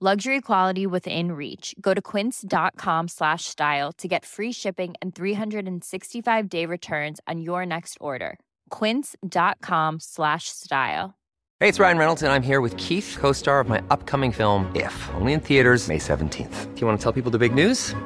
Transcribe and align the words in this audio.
Luxury 0.00 0.40
quality 0.40 0.86
within 0.86 1.32
reach. 1.32 1.74
Go 1.80 1.92
to 1.92 2.00
quince.com 2.00 3.08
slash 3.08 3.46
style 3.46 3.90
to 3.94 4.06
get 4.06 4.24
free 4.24 4.52
shipping 4.52 4.94
and 5.02 5.12
365 5.12 6.48
day 6.48 6.66
returns 6.66 7.18
on 7.26 7.40
your 7.40 7.66
next 7.66 7.98
order. 8.00 8.38
Quince.com 8.70 9.98
slash 9.98 10.44
style. 10.50 11.16
Hey, 11.58 11.68
it's 11.68 11.80
Ryan 11.80 11.98
Reynolds, 11.98 12.22
and 12.22 12.30
I'm 12.30 12.44
here 12.44 12.60
with 12.60 12.76
Keith, 12.76 13.16
co 13.18 13.32
star 13.32 13.58
of 13.58 13.68
my 13.68 13.82
upcoming 13.90 14.30
film, 14.30 14.70
If, 14.76 14.94
only 15.14 15.32
in 15.32 15.40
theaters, 15.40 15.88
May 15.88 15.98
17th. 15.98 16.74
Do 16.74 16.80
you 16.80 16.86
want 16.86 17.00
to 17.00 17.02
tell 17.02 17.12
people 17.12 17.32
the 17.32 17.38
big 17.38 17.52
news? 17.52 17.96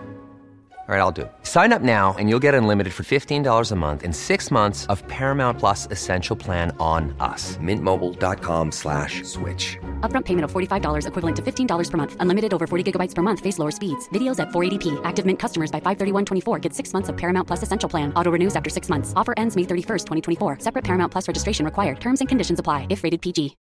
All 0.89 0.97
right, 0.97 1.01
I'll 1.01 1.13
do 1.13 1.23
it. 1.23 1.33
Sign 1.45 1.73
up 1.73 1.81
now 1.81 2.15
and 2.19 2.29
you'll 2.29 2.41
get 2.41 2.55
unlimited 2.55 2.93
for 2.93 3.05
$15 3.05 3.71
a 3.71 3.77
month 3.77 4.03
in 4.03 4.13
six 4.13 4.51
months 4.51 4.85
of 4.87 5.07
Paramount 5.07 5.59
Plus 5.59 5.87
Essential 5.91 6.35
Plan 6.37 6.77
on 6.81 7.15
us. 7.21 7.57
Mintmobile.com 7.59 8.73
slash 8.73 9.23
switch. 9.23 9.79
Upfront 10.03 10.27
payment 10.27 10.45
of 10.45 10.53
$45 10.53 11.07
equivalent 11.07 11.37
to 11.37 11.43
$15 11.43 11.91
per 11.91 11.97
month. 11.97 12.17
Unlimited 12.19 12.53
over 12.53 12.67
40 12.67 12.93
gigabytes 12.93 13.15
per 13.15 13.23
month. 13.23 13.41
Face 13.41 13.59
lower 13.59 13.71
speeds. 13.71 14.09
Videos 14.09 14.39
at 14.39 14.49
480p. 14.49 15.01
Active 15.05 15.25
Mint 15.25 15.39
customers 15.39 15.71
by 15.71 15.81
531.24 15.81 16.61
get 16.61 16.75
six 16.75 16.93
months 16.93 17.09
of 17.09 17.17
Paramount 17.17 17.47
Plus 17.47 17.63
Essential 17.63 17.89
Plan. 17.89 18.13
Auto 18.15 18.31
renews 18.31 18.57
after 18.57 18.69
six 18.69 18.89
months. 18.89 19.13
Offer 19.15 19.35
ends 19.37 19.57
May 19.57 19.63
31st, 19.63 20.05
2024. 20.05 20.59
Separate 20.59 20.85
Paramount 20.85 21.13
Plus 21.13 21.27
registration 21.29 21.65
required. 21.65 22.01
Terms 22.01 22.21
and 22.21 22.29
conditions 22.29 22.59
apply 22.59 22.87
if 22.91 23.05
rated 23.05 23.23
PG. 23.23 23.57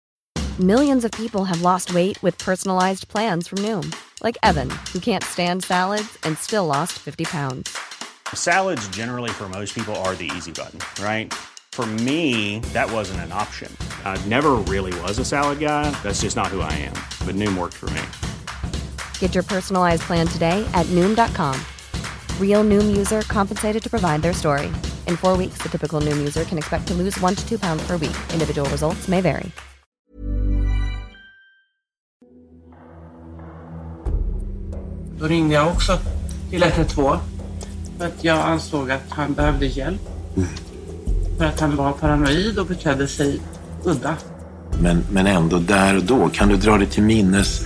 Millions 0.59 1.06
of 1.06 1.12
people 1.12 1.45
have 1.45 1.62
lost 1.62 1.94
weight 1.94 2.22
with 2.22 2.38
personalized 2.38 3.08
plans 3.08 3.47
from 3.47 3.59
Noom. 3.59 3.95
Like 4.23 4.38
Evan, 4.44 4.69
who 4.92 5.00
can't 5.00 5.23
stand 5.23 5.64
salads 5.64 6.17
and 6.23 6.38
still 6.38 6.66
lost 6.66 6.94
50 7.00 7.25
pounds. 7.25 7.75
Salads 8.34 8.88
generally 8.89 9.31
for 9.31 9.50
most 9.50 9.73
people 9.73 9.95
are 10.03 10.16
the 10.16 10.30
easy 10.36 10.52
button, 10.52 10.80
right? 11.03 11.34
For 11.72 11.86
me, 11.86 12.59
that 12.73 12.91
wasn't 12.91 13.22
an 13.22 13.31
option. 13.31 13.75
I 14.03 14.19
never 14.25 14.52
really 14.67 14.91
was 15.02 15.19
a 15.19 15.25
salad 15.25 15.59
guy. 15.59 15.89
That's 16.03 16.22
just 16.22 16.36
not 16.36 16.47
who 16.47 16.59
I 16.59 16.73
am. 16.73 16.94
But 17.25 17.36
Noom 17.36 17.58
worked 17.58 17.78
for 17.78 17.89
me. 17.91 18.02
Get 19.19 19.33
your 19.33 19.44
personalized 19.44 20.03
plan 20.03 20.28
today 20.28 20.67
at 20.73 20.86
Noom.com. 20.88 21.55
Real 22.39 22.63
Noom 22.63 22.95
user 22.95 23.22
compensated 23.22 23.81
to 23.83 23.89
provide 23.89 24.22
their 24.22 24.33
story. 24.33 24.67
In 25.08 25.16
four 25.16 25.38
weeks, 25.38 25.59
the 25.63 25.69
typical 25.69 26.02
Noom 26.02 26.17
user 26.17 26.44
can 26.44 26.58
expect 26.58 26.88
to 26.88 26.94
lose 26.94 27.19
one 27.22 27.36
to 27.36 27.47
two 27.47 27.58
pounds 27.58 27.81
per 27.88 27.97
week. 27.97 28.17
Individual 28.33 28.69
results 28.69 29.08
may 29.08 29.22
vary. 29.22 29.51
Då 35.19 35.28
ringde 35.28 35.56
jag 35.56 35.67
också 35.67 36.00
till 36.50 36.63
112 36.63 37.19
för 37.97 38.06
att 38.06 38.23
jag 38.23 38.38
ansåg 38.40 38.91
att 38.91 39.09
han 39.09 39.34
behövde 39.34 39.66
hjälp. 39.66 40.01
Mm. 40.38 40.50
För 41.41 41.47
att 41.47 41.59
han 41.59 41.75
var 41.75 41.91
paranoid 41.91 42.59
och 42.59 42.66
betedde 42.66 43.07
sig 43.07 43.41
udda. 43.84 44.16
Men, 44.81 45.03
men 45.12 45.28
ändå 45.28 45.59
där 45.59 45.97
och 45.97 46.03
då, 46.03 46.29
kan 46.29 46.50
du 46.50 46.56
dra 46.56 46.78
dig 46.78 46.88
till 46.88 47.03
minnes 47.03 47.62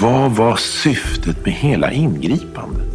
vad 0.00 0.32
var 0.32 0.56
syftet 0.56 1.44
med 1.44 1.54
hela 1.54 1.92
ingripandet? 1.92 2.88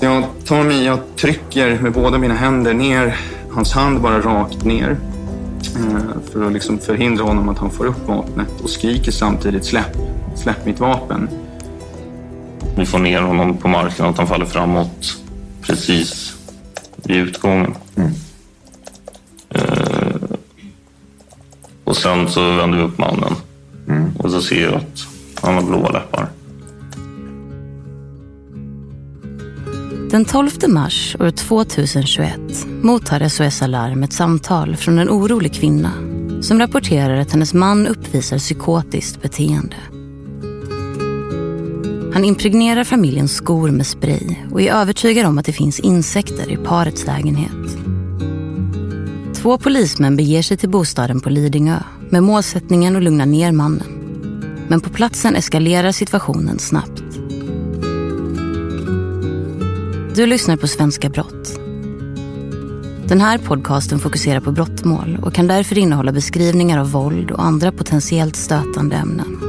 Jag 0.00 0.24
tar 0.44 0.64
mig, 0.64 0.84
jag 0.84 0.98
trycker 1.16 1.78
med 1.80 1.92
båda 1.92 2.18
mina 2.18 2.34
händer 2.34 2.74
ner 2.74 3.16
hans 3.50 3.72
hand 3.72 4.00
bara 4.00 4.20
rakt 4.20 4.64
ner. 4.64 4.96
eh, 5.76 6.30
För 6.32 6.46
att 6.46 6.52
liksom 6.52 6.78
förhindra 6.78 7.24
honom 7.24 7.48
att 7.48 7.58
han 7.58 7.70
får 7.70 7.86
upp 7.86 8.08
vapnet 8.08 8.60
och 8.62 8.70
skriker 8.70 9.12
samtidigt 9.12 9.64
släpp, 9.64 9.96
släpp 10.34 10.66
mitt 10.66 10.80
vapen. 10.80 11.28
Vi 12.76 12.86
får 12.86 12.98
ner 12.98 13.22
honom 13.22 13.56
på 13.56 13.68
marken 13.68 14.04
och 14.04 14.10
att 14.10 14.18
han 14.18 14.26
faller 14.26 14.46
framåt 14.46 15.16
precis 15.62 16.35
vid 17.06 17.16
utgången. 17.16 17.74
Eh, 19.50 20.16
och 21.84 21.96
sen 21.96 22.28
så 22.28 22.52
vänder 22.52 22.78
vi 22.78 22.84
upp 22.84 22.98
mannen. 22.98 23.32
Och 24.18 24.30
så 24.30 24.42
ser 24.42 24.62
jag 24.62 24.74
att 24.74 25.06
han 25.42 25.54
har 25.54 25.62
blåa 25.62 25.90
läppar. 25.90 26.28
Den 30.10 30.24
12 30.24 30.50
mars 30.68 31.16
år 31.20 31.30
2021 31.30 32.40
mottar 32.82 33.28
SOS 33.28 33.62
Alarm 33.62 34.02
ett 34.02 34.12
samtal 34.12 34.76
från 34.76 34.98
en 34.98 35.08
orolig 35.08 35.54
kvinna 35.54 35.92
som 36.42 36.58
rapporterar 36.58 37.16
att 37.16 37.32
hennes 37.32 37.54
man 37.54 37.86
uppvisar 37.86 38.38
psykotiskt 38.38 39.22
beteende. 39.22 39.76
Han 42.16 42.24
impregnerar 42.24 42.84
familjens 42.84 43.34
skor 43.34 43.70
med 43.70 43.86
spray 43.86 44.36
och 44.52 44.62
är 44.62 44.72
övertygad 44.72 45.26
om 45.26 45.38
att 45.38 45.46
det 45.46 45.52
finns 45.52 45.80
insekter 45.80 46.50
i 46.50 46.56
parets 46.56 47.06
lägenhet. 47.06 47.78
Två 49.34 49.58
polismän 49.58 50.16
beger 50.16 50.42
sig 50.42 50.56
till 50.56 50.68
bostaden 50.68 51.20
på 51.20 51.30
Lidingö 51.30 51.78
med 52.10 52.22
målsättningen 52.22 52.96
att 52.96 53.02
lugna 53.02 53.24
ner 53.24 53.52
mannen. 53.52 53.86
Men 54.68 54.80
på 54.80 54.90
platsen 54.90 55.36
eskalerar 55.36 55.92
situationen 55.92 56.58
snabbt. 56.58 57.02
Du 60.14 60.26
lyssnar 60.26 60.56
på 60.56 60.66
Svenska 60.66 61.08
Brott. 61.08 61.60
Den 63.08 63.20
här 63.20 63.38
podcasten 63.38 63.98
fokuserar 63.98 64.40
på 64.40 64.52
brottmål 64.52 65.18
och 65.22 65.34
kan 65.34 65.46
därför 65.46 65.78
innehålla 65.78 66.12
beskrivningar 66.12 66.78
av 66.78 66.90
våld 66.90 67.30
och 67.30 67.44
andra 67.44 67.72
potentiellt 67.72 68.36
stötande 68.36 68.96
ämnen. 68.96 69.45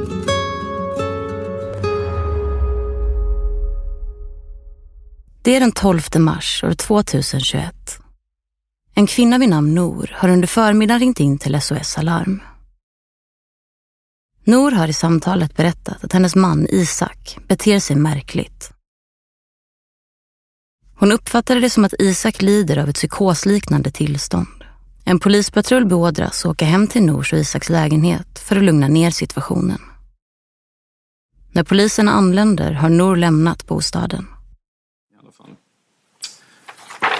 Det 5.48 5.56
är 5.56 5.60
den 5.60 5.72
12 5.72 6.02
mars 6.18 6.64
år 6.64 6.74
2021. 6.74 8.00
En 8.96 9.08
kvinna 9.08 9.38
vid 9.38 9.50
namn 9.50 9.76
Nor 9.76 10.12
har 10.16 10.30
under 10.30 10.48
förmiddagen 10.48 11.00
ringt 11.00 11.20
in 11.20 11.38
till 11.38 11.62
SOS 11.62 11.98
Alarm. 11.98 12.42
Nor 14.44 14.72
har 14.72 14.88
i 14.88 14.94
samtalet 14.94 15.56
berättat 15.56 16.04
att 16.04 16.14
hennes 16.14 16.36
man 16.36 16.68
Isak 16.70 17.38
beter 17.48 17.80
sig 17.80 17.96
märkligt. 17.96 18.72
Hon 20.96 21.12
uppfattade 21.12 21.60
det 21.60 21.70
som 21.70 21.86
att 21.86 21.94
Isak 22.00 22.42
lider 22.42 22.78
av 22.78 22.90
ett 22.90 22.96
psykosliknande 22.96 23.92
tillstånd. 23.92 24.64
En 25.06 25.20
polispatrull 25.20 25.86
beordras 25.86 26.46
åka 26.46 26.66
hem 26.66 26.88
till 26.88 27.04
Nors 27.04 27.34
och 27.34 27.40
Isaks 27.40 27.70
lägenhet 27.70 28.40
för 28.40 28.56
att 28.56 28.64
lugna 28.64 28.88
ner 28.88 29.12
situationen. 29.12 29.82
När 31.52 31.64
polisen 31.64 32.10
anländer 32.10 32.72
har 32.72 32.90
Nor 32.90 33.16
lämnat 33.16 33.68
bostaden. 33.68 34.28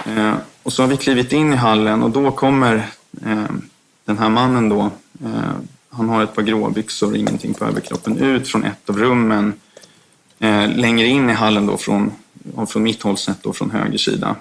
Eh, 0.08 0.34
och 0.62 0.72
så 0.72 0.82
har 0.82 0.88
vi 0.88 0.96
klivit 0.96 1.32
in 1.32 1.52
i 1.52 1.56
hallen 1.56 2.02
och 2.02 2.10
då 2.10 2.30
kommer 2.30 2.74
eh, 3.26 3.46
den 4.04 4.18
här 4.18 4.28
mannen 4.28 4.68
då. 4.68 4.90
Eh, 5.24 5.52
han 5.90 6.08
har 6.08 6.22
ett 6.22 6.34
par 6.34 6.42
gråbyxor 6.42 7.10
och 7.10 7.16
ingenting 7.16 7.54
på 7.54 7.64
överkroppen 7.64 8.18
ut 8.18 8.48
från 8.48 8.64
ett 8.64 8.90
av 8.90 8.98
rummen. 8.98 9.52
Eh, 10.38 10.68
längre 10.68 11.06
in 11.06 11.30
i 11.30 11.32
hallen 11.32 11.66
då 11.66 11.76
från, 11.76 12.12
från 12.68 12.82
mitt 12.82 13.02
håll 13.02 13.16
sett 13.16 13.42
då 13.42 13.52
från 13.52 13.70
höger 13.70 13.98
sida. 13.98 14.36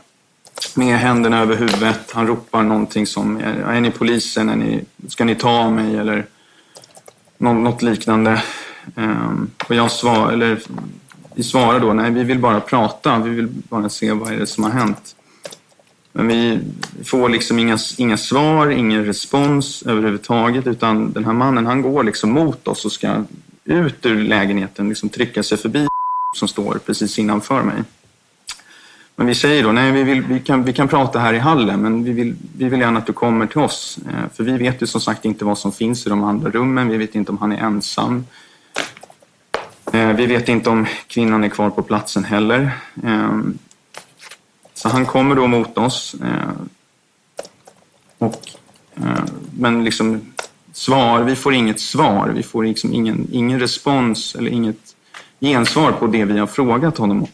Med 0.75 1.00
händerna 1.00 1.40
över 1.40 1.56
huvudet. 1.56 2.12
Han 2.12 2.28
ropar 2.28 2.63
någonting 2.63 3.08
som 3.08 3.38
är, 3.38 3.54
är 3.54 3.81
ni 3.81 3.92
polisen? 3.92 4.50
Är 4.50 4.56
ni, 4.56 4.84
ska 5.08 5.25
ni 5.25 5.36
ta 5.36 5.70
mig? 5.70 5.98
Eller 5.98 6.25
något 7.38 7.81
liknande. 7.81 8.44
Eh, 8.96 9.31
och 9.68 9.75
jag 9.75 9.92
svar, 9.92 10.31
eller, 10.31 10.60
vi 11.36 11.44
svarar 11.44 11.80
då 11.80 11.94
nej 11.94 12.12
vi 12.12 12.24
vill 12.24 12.40
bara 12.40 12.60
prata. 12.60 13.20
Vi 13.20 13.30
vill 13.30 13.48
bara 13.48 13.90
se 13.90 14.12
vad 14.12 14.34
är 14.34 14.38
det 14.38 14.48
som 14.48 14.63
har 14.63 14.72
hänt. 14.72 15.16
Men 16.12 16.27
vi 16.27 16.59
får 17.04 17.30
liksom 17.30 17.59
inga, 17.59 17.77
inga 17.98 18.18
svar, 18.18 18.69
ingen 18.69 19.06
respons 19.06 19.83
överhuvudtaget 19.86 20.68
utan 20.68 21.12
den 21.12 21.25
här 21.25 21.33
mannen 21.33 21.65
han 21.65 21.81
går 21.81 22.04
liksom 22.04 22.31
mot 22.31 22.68
oss 22.68 22.86
och 22.86 22.92
ska 22.92 23.24
ut 23.63 24.06
ur 24.06 24.24
lägenheten, 24.24 24.89
liksom 24.89 25.09
trycka 25.09 25.44
sig 25.44 25.57
förbi 25.57 25.88
som 26.36 26.48
står 26.48 26.80
precis 26.86 27.19
innanför 27.19 27.63
mig. 27.63 27.83
Men 29.15 29.27
vi 29.27 29.36
säger 29.36 29.63
då, 29.63 29.71
nej 29.71 29.92
vi, 29.92 30.04
vill, 30.04 30.21
vi, 30.21 30.39
kan, 30.39 30.63
vi 30.63 30.74
kan 30.74 30.88
prata 30.88 31.19
här 31.19 31.33
i 31.33 31.39
hallen 31.39 31.81
men 31.81 32.04
vi 32.04 32.12
vill, 32.12 32.36
vi 32.57 32.69
vill 32.69 32.80
gärna 32.80 33.00
att 33.00 33.07
du 33.07 33.13
kommer 33.13 33.45
till 33.45 33.62
oss. 33.62 34.00
Eh, 34.07 34.30
för 34.33 34.44
vi 34.44 34.57
vet 34.57 34.81
ju 34.81 34.88
som 34.88 35.01
sagt 35.01 35.25
inte 35.25 35.45
vad 35.45 35.57
som 35.57 35.71
finns 35.71 36.06
i 36.06 36.10
de 36.10 36.24
andra 36.24 36.50
rummen, 36.50 36.88
vi 36.88 36.98
vet 36.98 37.15
inte 37.15 37.31
om 37.31 37.38
han 37.38 37.51
är 37.51 37.57
ensam. 37.57 38.25
Eh, 39.94 40.13
vi 40.13 40.25
vet 40.25 40.50
inte 40.50 40.69
om 40.69 40.86
kvinnan 41.07 41.44
är 41.44 41.50
kvar 41.50 41.69
på 41.69 41.81
platsen 41.81 42.24
heller. 42.24 42.71
Ehm, 43.03 43.57
så 44.77 44.89
han 44.89 45.06
kommer 45.06 45.35
då 45.35 45.47
mot 45.47 45.77
oss. 45.77 46.15
Eh, 46.24 46.51
och, 48.18 48.50
eh, 48.95 49.24
men 49.59 49.83
liksom 49.83 50.21
svar, 50.74 51.24
vi 51.24 51.35
får 51.35 51.53
inget 51.53 51.79
svar. 51.79 52.29
Vi 52.29 52.44
får 52.44 52.63
liksom 52.63 52.94
ingen, 52.94 53.27
ingen 53.31 53.59
respons 53.59 54.35
eller 54.35 54.51
inget 54.51 54.95
gensvar 55.39 55.91
på 55.91 56.07
det 56.07 56.25
vi 56.25 56.39
har 56.39 56.47
frågat 56.47 56.97
honom 56.97 57.24
om. 57.24 57.29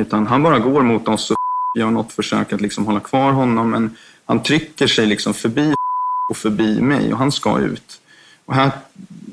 Utan 0.00 0.26
han 0.26 0.42
bara 0.42 0.58
går 0.58 0.82
mot 0.82 1.08
oss 1.08 1.30
och 1.30 1.36
gör 1.78 1.90
något 1.90 2.12
försök 2.12 2.52
att 2.52 2.60
liksom 2.60 2.86
hålla 2.86 3.00
kvar 3.00 3.32
honom. 3.32 3.70
Men 3.70 3.96
han 4.24 4.42
trycker 4.42 4.86
sig 4.86 5.06
liksom 5.06 5.34
förbi 5.34 5.74
och 6.30 6.36
förbi 6.36 6.80
mig 6.80 7.12
och 7.12 7.18
han 7.18 7.32
ska 7.32 7.58
ut. 7.58 8.00
Och 8.44 8.54
här 8.54 8.70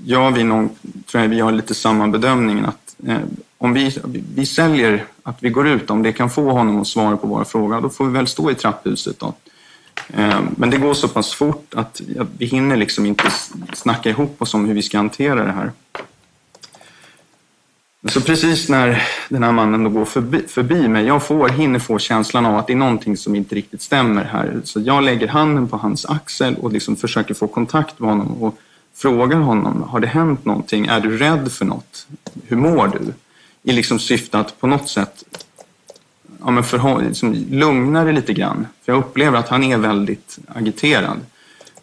gör 0.03 0.31
vi 0.31 0.43
nog, 0.43 0.75
tror 1.11 1.23
jag 1.23 1.29
vi 1.29 1.39
har 1.39 1.51
lite 1.51 1.75
samma 1.75 2.07
bedömning 2.07 2.59
att 2.59 2.88
Eh, 3.07 3.19
om 3.57 3.73
vi, 3.73 3.97
vi 4.35 4.45
säljer 4.45 5.05
att 5.23 5.43
vi 5.43 5.49
går 5.49 5.67
ut, 5.67 5.89
om 5.89 6.03
det 6.03 6.11
kan 6.11 6.29
få 6.29 6.51
honom 6.51 6.81
att 6.81 6.87
svara 6.87 7.17
på 7.17 7.27
våra 7.27 7.45
frågor, 7.45 7.81
då 7.81 7.89
får 7.89 8.05
vi 8.05 8.11
väl 8.11 8.27
stå 8.27 8.51
i 8.51 8.55
trapphuset 8.55 9.19
då. 9.19 9.33
Eh, 10.13 10.39
men 10.57 10.69
det 10.69 10.77
går 10.77 10.93
så 10.93 11.07
pass 11.07 11.33
fort 11.33 11.73
att 11.75 12.01
vi 12.37 12.45
hinner 12.45 12.77
liksom 12.77 13.05
inte 13.05 13.23
snacka 13.73 14.09
ihop 14.09 14.41
oss 14.41 14.53
om 14.53 14.65
hur 14.65 14.73
vi 14.73 14.81
ska 14.81 14.97
hantera 14.97 15.45
det 15.45 15.51
här. 15.51 15.71
Så 18.07 18.21
precis 18.21 18.69
när 18.69 19.03
den 19.29 19.43
här 19.43 19.51
mannen 19.51 19.83
då 19.83 19.89
går 19.89 20.05
förbi, 20.05 20.41
förbi 20.47 20.87
mig, 20.87 21.05
jag 21.05 21.23
får, 21.23 21.49
hinner 21.49 21.79
få 21.79 21.99
känslan 21.99 22.45
av 22.45 22.57
att 22.57 22.67
det 22.67 22.73
är 22.73 22.77
någonting 22.77 23.17
som 23.17 23.35
inte 23.35 23.55
riktigt 23.55 23.81
stämmer 23.81 24.23
här. 24.23 24.61
Så 24.63 24.79
jag 24.79 25.03
lägger 25.03 25.27
handen 25.27 25.67
på 25.67 25.77
hans 25.77 26.05
axel 26.05 26.55
och 26.55 26.71
liksom 26.71 26.95
försöker 26.95 27.33
få 27.33 27.47
kontakt 27.47 27.99
med 27.99 28.09
honom 28.09 28.43
och 28.43 28.59
frågar 28.95 29.37
honom, 29.37 29.83
har 29.83 29.99
det 29.99 30.07
hänt 30.07 30.45
någonting? 30.45 30.85
Är 30.85 30.99
du 30.99 31.17
rädd 31.17 31.51
för 31.51 31.65
något? 31.65 32.07
Hur 32.47 32.57
mår 32.57 32.87
du? 32.87 33.13
I 33.63 33.73
liksom 33.73 33.99
syfte 33.99 34.39
att 34.39 34.59
på 34.59 34.67
något 34.67 34.89
sätt 34.89 35.23
ja, 36.39 36.51
men 36.51 36.63
för, 36.63 37.01
liksom, 37.01 37.33
lugna 37.49 38.03
det 38.03 38.11
lite 38.11 38.33
grann. 38.33 38.67
För 38.85 38.91
jag 38.91 38.99
upplever 38.99 39.37
att 39.37 39.49
han 39.49 39.63
är 39.63 39.77
väldigt 39.77 40.39
agiterad. 40.47 41.19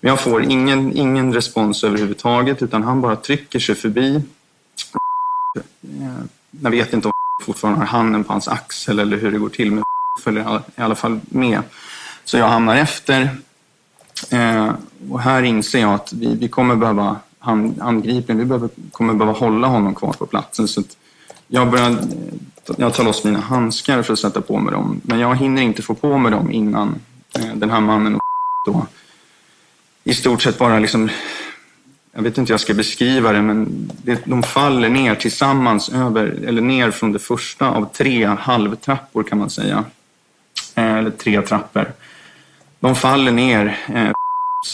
Men 0.01 0.09
jag 0.09 0.21
får 0.21 0.43
ingen, 0.43 0.97
ingen 0.97 1.35
respons 1.35 1.85
överhuvudtaget 1.85 2.63
utan 2.63 2.83
han 2.83 3.01
bara 3.01 3.17
trycker 3.17 3.59
sig 3.59 3.75
förbi 3.75 4.23
eh, 6.01 6.25
jag 6.61 6.71
vet 6.71 6.93
inte 6.93 7.09
om 7.09 7.13
fortfarande 7.45 7.81
har 7.81 7.87
handen 7.87 8.25
på 8.25 8.33
hans 8.33 8.49
axel 8.49 8.99
eller 8.99 9.17
hur 9.17 9.33
det 9.33 9.39
går 9.39 9.49
till, 9.49 9.73
men 9.73 9.85
följer 10.25 10.63
i 10.77 10.81
alla 10.81 10.95
fall 10.95 11.21
med. 11.29 11.63
Så 12.25 12.37
jag 12.37 12.49
hamnar 12.49 12.77
efter. 12.77 13.37
Eh, 14.31 14.75
och 15.11 15.21
här 15.21 15.43
inser 15.43 15.81
jag 15.81 15.95
att 15.95 16.13
vi, 16.13 16.35
vi 16.35 16.49
kommer 16.49 16.77
behöva 16.77 17.17
angripen, 17.81 18.39
vi 18.39 18.45
behöver, 18.45 18.69
kommer 18.93 19.15
behöva 19.15 19.39
hålla 19.39 19.67
honom 19.67 19.95
kvar 19.95 20.13
på 20.13 20.27
platsen. 20.27 20.69
Så 20.69 20.83
jag, 21.49 21.71
börjar, 21.71 21.91
eh, 21.91 21.97
jag 22.77 22.95
tar 22.95 23.05
loss 23.05 23.25
mina 23.25 23.41
handskar 23.41 24.03
för 24.03 24.13
att 24.13 24.19
sätta 24.19 24.41
på 24.41 24.59
mig 24.59 24.73
dem, 24.73 25.01
men 25.05 25.19
jag 25.19 25.37
hinner 25.37 25.63
inte 25.63 25.83
få 25.83 25.95
på 25.95 26.19
mig 26.19 26.31
dem 26.33 26.53
innan 26.53 27.01
eh, 27.39 27.55
den 27.55 27.71
här 27.71 27.81
mannen 27.81 28.15
och 28.15 28.23
då 28.67 28.87
i 30.05 30.15
stort 30.15 30.43
sett 30.43 30.59
bara 30.59 30.79
liksom 30.79 31.11
jag 32.13 32.23
vet 32.23 32.39
inte 32.39 32.51
hur 32.51 32.55
jag 32.55 32.61
ska 32.61 32.75
beskriva 32.75 33.33
det, 33.33 33.43
men 33.43 33.91
det, 34.03 34.21
de 34.25 34.43
faller 34.43 34.89
ner 34.89 35.15
tillsammans 35.15 35.89
över, 35.89 36.27
eller 36.47 36.63
ner 36.63 36.91
från 36.91 37.13
det 37.13 37.19
första 37.19 37.71
av 37.71 37.93
tre 37.93 38.27
halvtrappor 38.27 39.23
kan 39.23 39.39
man 39.39 39.51
säga. 39.51 39.85
Eh, 40.75 40.95
eller 40.95 41.11
tre 41.11 41.43
trappor. 41.43 41.93
De 42.81 42.95
faller 42.95 43.33
ner. 43.33 43.79
Eh, 43.89 44.13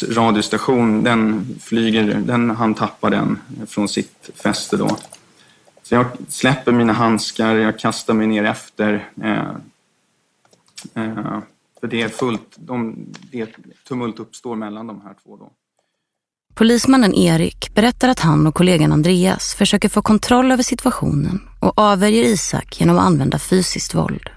radiostation, 0.08 1.04
den 1.04 1.46
flyger, 1.60 2.14
den, 2.14 2.50
han 2.50 2.74
tappar 2.74 3.10
den 3.10 3.38
från 3.66 3.88
sitt 3.88 4.30
fäste 4.34 4.76
då. 4.76 4.96
Så 5.82 5.94
jag 5.94 6.06
släpper 6.28 6.72
mina 6.72 6.92
handskar, 6.92 7.54
jag 7.54 7.78
kastar 7.78 8.14
mig 8.14 8.26
ner 8.26 8.44
efter. 8.44 9.08
Eh, 9.22 9.50
eh, 10.94 11.40
för 11.80 11.86
det 11.86 12.02
är 12.02 12.08
fullt, 12.08 12.56
de, 12.56 12.96
det, 13.32 13.48
tumult 13.88 14.18
uppstår 14.18 14.56
mellan 14.56 14.86
de 14.86 15.00
här 15.00 15.14
två 15.24 15.36
då. 15.36 15.50
Polismannen 16.54 17.14
Erik 17.14 17.74
berättar 17.74 18.08
att 18.08 18.20
han 18.20 18.46
och 18.46 18.54
kollegan 18.54 18.92
Andreas 18.92 19.54
försöker 19.54 19.88
få 19.88 20.02
kontroll 20.02 20.52
över 20.52 20.62
situationen 20.62 21.40
och 21.60 21.78
avvärjer 21.78 22.24
Isak 22.24 22.80
genom 22.80 22.98
att 22.98 23.04
använda 23.04 23.38
fysiskt 23.38 23.94
våld. 23.94 24.30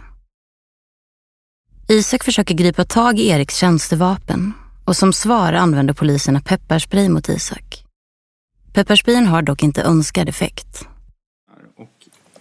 Isak 1.87 2.23
försöker 2.23 2.55
gripa 2.55 2.85
tag 2.85 3.19
i 3.19 3.27
Eriks 3.29 3.55
tjänstevapen 3.55 4.53
och 4.85 4.95
som 4.95 5.13
svar 5.13 5.53
använder 5.53 5.93
poliserna 5.93 6.41
pepparspray 6.41 7.09
mot 7.09 7.29
Isak. 7.29 7.83
Pepparsprayen 8.73 9.27
har 9.27 9.41
dock 9.41 9.63
inte 9.63 9.81
önskad 9.81 10.29
effekt. 10.29 10.87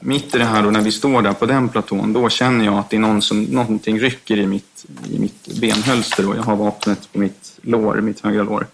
mitt 0.00 0.34
i 0.34 0.38
det 0.38 0.44
här 0.44 0.62
då, 0.62 0.70
när 0.70 0.80
vi 0.80 0.92
står 0.92 1.22
där 1.22 1.32
på 1.32 1.46
den 1.46 1.68
platån, 1.68 2.12
då 2.12 2.28
känner 2.28 2.64
jag 2.64 2.74
att 2.74 2.90
det 2.90 2.96
är 2.96 3.00
någon 3.00 3.22
som, 3.22 3.42
någonting 3.42 4.00
rycker 4.00 4.38
i 4.38 4.46
mitt, 4.46 4.86
i 5.10 5.18
mitt 5.18 5.60
benhölster 5.60 6.28
och 6.28 6.36
jag 6.36 6.42
har 6.42 6.56
vapnet 6.56 7.12
på 7.12 7.18
mitt 7.18 7.58
lår, 7.62 8.00
mitt 8.00 8.20
högra 8.20 8.42
lår. 8.42 8.66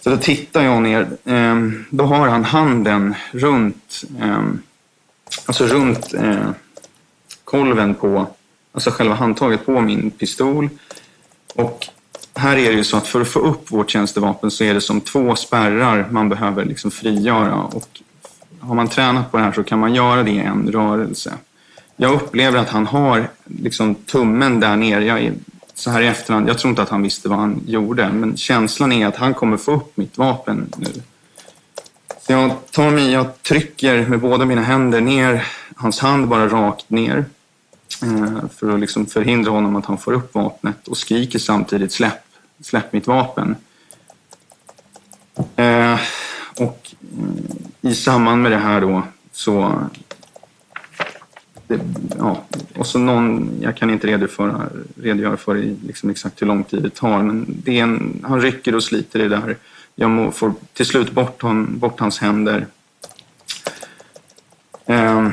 Så 0.00 0.10
då 0.10 0.16
tittar 0.16 0.62
jag 0.62 0.82
ner. 0.82 1.08
Ehm, 1.24 1.84
då 1.90 2.04
har 2.04 2.28
han 2.28 2.44
handen 2.44 3.14
runt, 3.32 4.04
ehm, 4.20 4.62
alltså 5.46 5.66
runt 5.66 6.14
eh, 6.14 6.50
kolven 7.44 7.94
på, 7.94 8.26
alltså 8.72 8.90
själva 8.90 9.14
handtaget 9.14 9.66
på 9.66 9.80
min 9.80 10.10
pistol. 10.10 10.68
Och 11.54 11.86
här 12.34 12.56
är 12.56 12.70
det 12.70 12.76
ju 12.76 12.84
så 12.84 12.96
att 12.96 13.06
för 13.06 13.20
att 13.20 13.28
få 13.28 13.38
upp 13.38 13.70
vårt 13.70 13.90
tjänstevapen 13.90 14.50
så 14.50 14.64
är 14.64 14.74
det 14.74 14.80
som 14.80 15.00
två 15.00 15.36
spärrar 15.36 16.08
man 16.10 16.28
behöver 16.28 16.64
liksom 16.64 16.90
frigöra. 16.90 17.62
Och 17.62 18.00
har 18.60 18.74
man 18.74 18.88
tränat 18.88 19.30
på 19.30 19.36
det 19.36 19.42
här 19.42 19.52
så 19.52 19.62
kan 19.62 19.78
man 19.78 19.94
göra 19.94 20.22
det 20.22 20.30
i 20.30 20.38
en 20.38 20.72
rörelse. 20.72 21.34
Jag 21.96 22.14
upplever 22.14 22.58
att 22.58 22.68
han 22.68 22.86
har 22.86 23.28
liksom 23.44 23.94
tummen 23.94 24.60
där 24.60 24.76
nere. 24.76 25.04
Jag 25.04 25.20
är 25.20 25.32
så 25.74 25.90
här 25.90 26.00
i 26.00 26.06
efterhand, 26.06 26.48
jag 26.48 26.58
tror 26.58 26.70
inte 26.70 26.82
att 26.82 26.88
han 26.88 27.02
visste 27.02 27.28
vad 27.28 27.38
han 27.38 27.62
gjorde, 27.66 28.12
men 28.12 28.36
känslan 28.36 28.92
är 28.92 29.06
att 29.06 29.16
han 29.16 29.34
kommer 29.34 29.56
få 29.56 29.72
upp 29.72 29.96
mitt 29.96 30.18
vapen 30.18 30.72
nu. 30.76 31.02
Så 32.20 32.32
jag 32.32 32.50
tar 32.70 32.90
mig, 32.90 33.10
jag 33.10 33.42
trycker 33.42 34.06
med 34.06 34.20
båda 34.20 34.44
mina 34.44 34.62
händer 34.62 35.00
ner 35.00 35.46
hans 35.76 35.98
hand 35.98 36.28
bara 36.28 36.48
rakt 36.48 36.90
ner 36.90 37.24
Eh, 38.02 38.48
för 38.48 38.74
att 38.74 38.80
liksom 38.80 39.06
förhindra 39.06 39.50
honom 39.50 39.76
att 39.76 39.86
han 39.86 39.98
får 39.98 40.12
upp 40.12 40.34
vapnet 40.34 40.88
och 40.88 40.96
skriker 40.96 41.38
samtidigt 41.38 41.92
släpp, 41.92 42.24
släpp 42.62 42.92
mitt 42.92 43.06
vapen. 43.06 43.56
Eh, 45.56 46.00
och 46.56 46.94
mm, 47.18 47.36
i 47.80 47.94
samband 47.94 48.42
med 48.42 48.52
det 48.52 48.58
här 48.58 48.80
då 48.80 49.02
så 49.32 49.80
det, 51.66 51.80
ja, 52.18 52.42
och 52.76 52.86
så 52.86 52.98
någon, 52.98 53.58
jag 53.60 53.76
kan 53.76 53.90
inte 53.90 54.06
redogöra, 54.06 54.68
redogöra 54.96 55.36
för 55.36 55.54
liksom 55.86 56.10
exakt 56.10 56.42
hur 56.42 56.46
lång 56.46 56.64
tid 56.64 56.82
det 56.82 56.94
tar, 56.94 57.22
men 57.22 57.46
det 57.64 57.78
är 57.78 57.82
en, 57.82 58.24
han 58.28 58.40
rycker 58.40 58.74
och 58.74 58.82
sliter 58.84 59.20
i 59.20 59.22
det 59.22 59.28
där. 59.28 59.56
Jag 59.94 60.10
må, 60.10 60.30
får 60.30 60.52
till 60.72 60.86
slut 60.86 61.12
bort, 61.12 61.42
hon, 61.42 61.78
bort 61.78 62.00
hans 62.00 62.18
händer. 62.18 62.66
Eh, 64.86 65.28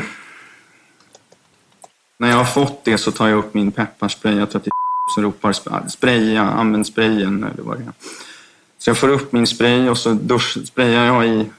när 2.20 2.30
jag 2.30 2.38
har 2.38 2.46
fått 2.46 2.86
det 2.86 2.98
så 2.98 3.12
tar 3.12 3.28
jag 3.28 3.38
upp 3.38 3.54
min 3.54 3.72
pepparspray. 3.72 4.36
Jag 4.36 4.50
tror 4.50 4.60
att 4.60 4.66
det 4.66 4.70
är 4.70 5.14
som 5.14 5.24
ropar 5.24 5.88
spraya, 5.90 6.44
använd 6.44 6.88
sprayen 6.88 7.44
eller 7.44 7.64
vad 7.64 7.78
det 7.78 7.84
är. 7.84 7.94
Så 8.80 8.90
jag 8.90 8.98
får 8.98 9.10
upp 9.10 9.32
min 9.32 9.48
spray 9.48 9.90
och 9.90 9.98
så 9.98 10.14
duschsprayar 10.14 11.06
jag 11.06 11.28
i 11.28 11.50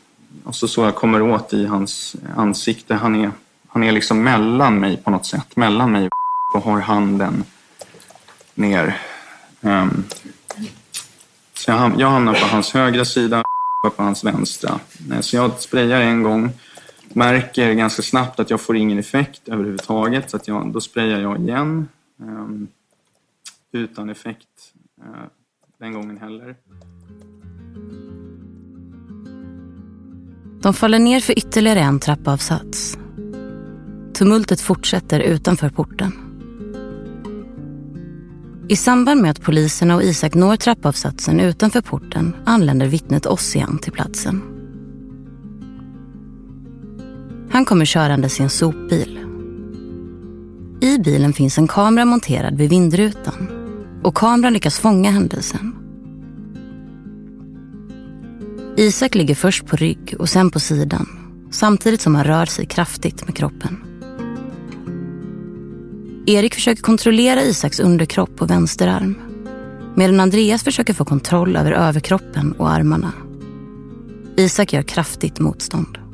och 0.45 0.55
så 0.55 0.69
så 0.69 0.85
jag 0.85 0.95
kommer 0.95 1.23
åt 1.23 1.53
i 1.53 1.67
hans 1.67 2.17
ansikte. 2.37 2.95
Han 2.95 3.17
är 3.17 3.31
han 3.69 3.85
är 3.85 3.93
liksom 3.93 4.23
mellan 4.23 4.81
mig 4.81 4.97
på 4.97 5.11
något 5.11 5.27
sätt. 5.27 5.57
Mellan 5.57 5.93
mig 5.93 6.09
och 6.55 6.63
har 6.63 6.81
handen 6.81 7.45
ner. 8.55 9.01
Um, 9.61 10.05
så 11.55 11.71
jag, 11.71 12.01
jag 12.01 12.11
hamnar 12.11 12.35
på 12.35 12.47
hans 12.47 12.75
högra 12.75 13.05
sida 13.05 13.43
och 13.85 13.97
på 13.97 14.03
hans 14.03 14.25
vänstra. 14.25 14.81
Så 15.21 15.37
jag 15.37 15.61
sprayar 15.61 16.01
en 16.01 16.23
gång. 16.23 16.53
Märker 17.13 17.73
ganska 17.73 18.03
snabbt 18.03 18.41
att 18.41 18.51
jag 18.51 18.61
får 18.61 18.77
ingen 18.77 18.99
effekt 18.99 19.49
överhuvudtaget. 19.49 20.31
Så 20.31 20.37
att 20.37 20.49
jag, 20.49 20.73
då 20.73 20.81
sprayar 20.81 21.21
jag 21.21 21.41
igen. 21.41 21.89
Ehm, 22.21 22.69
utan 23.73 24.11
effekt 24.11 24.73
eh, 25.01 25.29
den 25.79 25.93
gången 25.93 26.19
heller. 26.19 26.57
De 30.63 30.75
faller 30.75 30.99
ner 30.99 31.21
för 31.21 31.39
ytterligare 31.39 31.81
en 31.81 32.01
trappavsats. 32.01 32.99
Tumultet 34.15 34.61
fortsätter 34.61 35.21
utanför 35.21 35.69
porten. 35.69 36.13
I 38.69 38.77
samband 38.77 39.23
med 39.23 39.31
att 39.31 39.43
poliserna 39.43 39.95
och 39.95 40.03
Isak 40.03 40.35
når 40.35 40.57
trappavsatsen 40.57 41.41
utanför 41.41 41.81
porten 41.81 42.37
anländer 42.47 42.87
vittnet 42.87 43.27
Ossian 43.27 43.79
till 43.79 43.93
platsen. 43.93 44.58
Han 47.51 47.65
kommer 47.65 47.85
körandes 47.85 48.41
i 48.41 48.43
en 48.43 48.51
sopbil. 48.51 49.19
I 50.81 50.99
bilen 50.99 51.33
finns 51.33 51.59
en 51.59 51.69
kamera 51.69 52.05
monterad 52.05 52.57
vid 52.57 52.71
vindrutan 52.71 53.49
och 54.03 54.15
kameran 54.15 54.53
lyckas 54.53 54.79
fånga 54.79 55.11
händelsen. 55.11 55.75
Isak 58.77 59.15
ligger 59.15 59.35
först 59.35 59.67
på 59.67 59.77
rygg 59.77 60.15
och 60.19 60.29
sen 60.29 60.51
på 60.51 60.61
sidan 60.61 61.07
samtidigt 61.51 62.01
som 62.01 62.15
han 62.15 62.25
rör 62.25 62.47
sig 62.47 62.67
kraftigt 62.67 63.27
med 63.27 63.37
kroppen. 63.37 63.85
Erik 66.27 66.55
försöker 66.55 66.83
kontrollera 66.83 67.43
Isaks 67.43 67.81
underkropp 67.81 68.43
och 68.43 68.51
vänsterarm 68.51 69.15
medan 69.95 70.21
Andreas 70.21 70.65
försöker 70.65 70.95
få 70.95 71.05
kontroll 71.05 71.57
över 71.57 71.73
överkroppen 71.73 72.53
och 72.53 72.71
armarna. 72.71 73.13
Isak 74.37 74.73
gör 74.73 74.83
kraftigt 74.83 75.39
motstånd. 75.39 76.08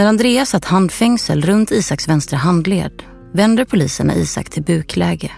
När 0.00 0.06
Andreas 0.06 0.50
satt 0.50 0.64
handfängsel 0.64 1.42
runt 1.42 1.70
Isaks 1.70 2.08
vänstra 2.08 2.38
handled 2.38 3.02
vänder 3.32 3.64
poliserna 3.64 4.14
Isak 4.14 4.50
till 4.50 4.62
bukläge. 4.62 5.32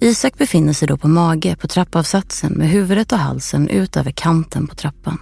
Isak 0.00 0.38
befinner 0.38 0.72
sig 0.72 0.88
då 0.88 0.96
på 0.96 1.08
mage 1.08 1.56
på 1.56 1.68
trappavsatsen 1.68 2.52
med 2.52 2.68
huvudet 2.68 3.12
och 3.12 3.18
halsen 3.18 3.68
ut 3.68 3.96
över 3.96 4.10
kanten 4.10 4.66
på 4.66 4.74
trappan. 4.74 5.18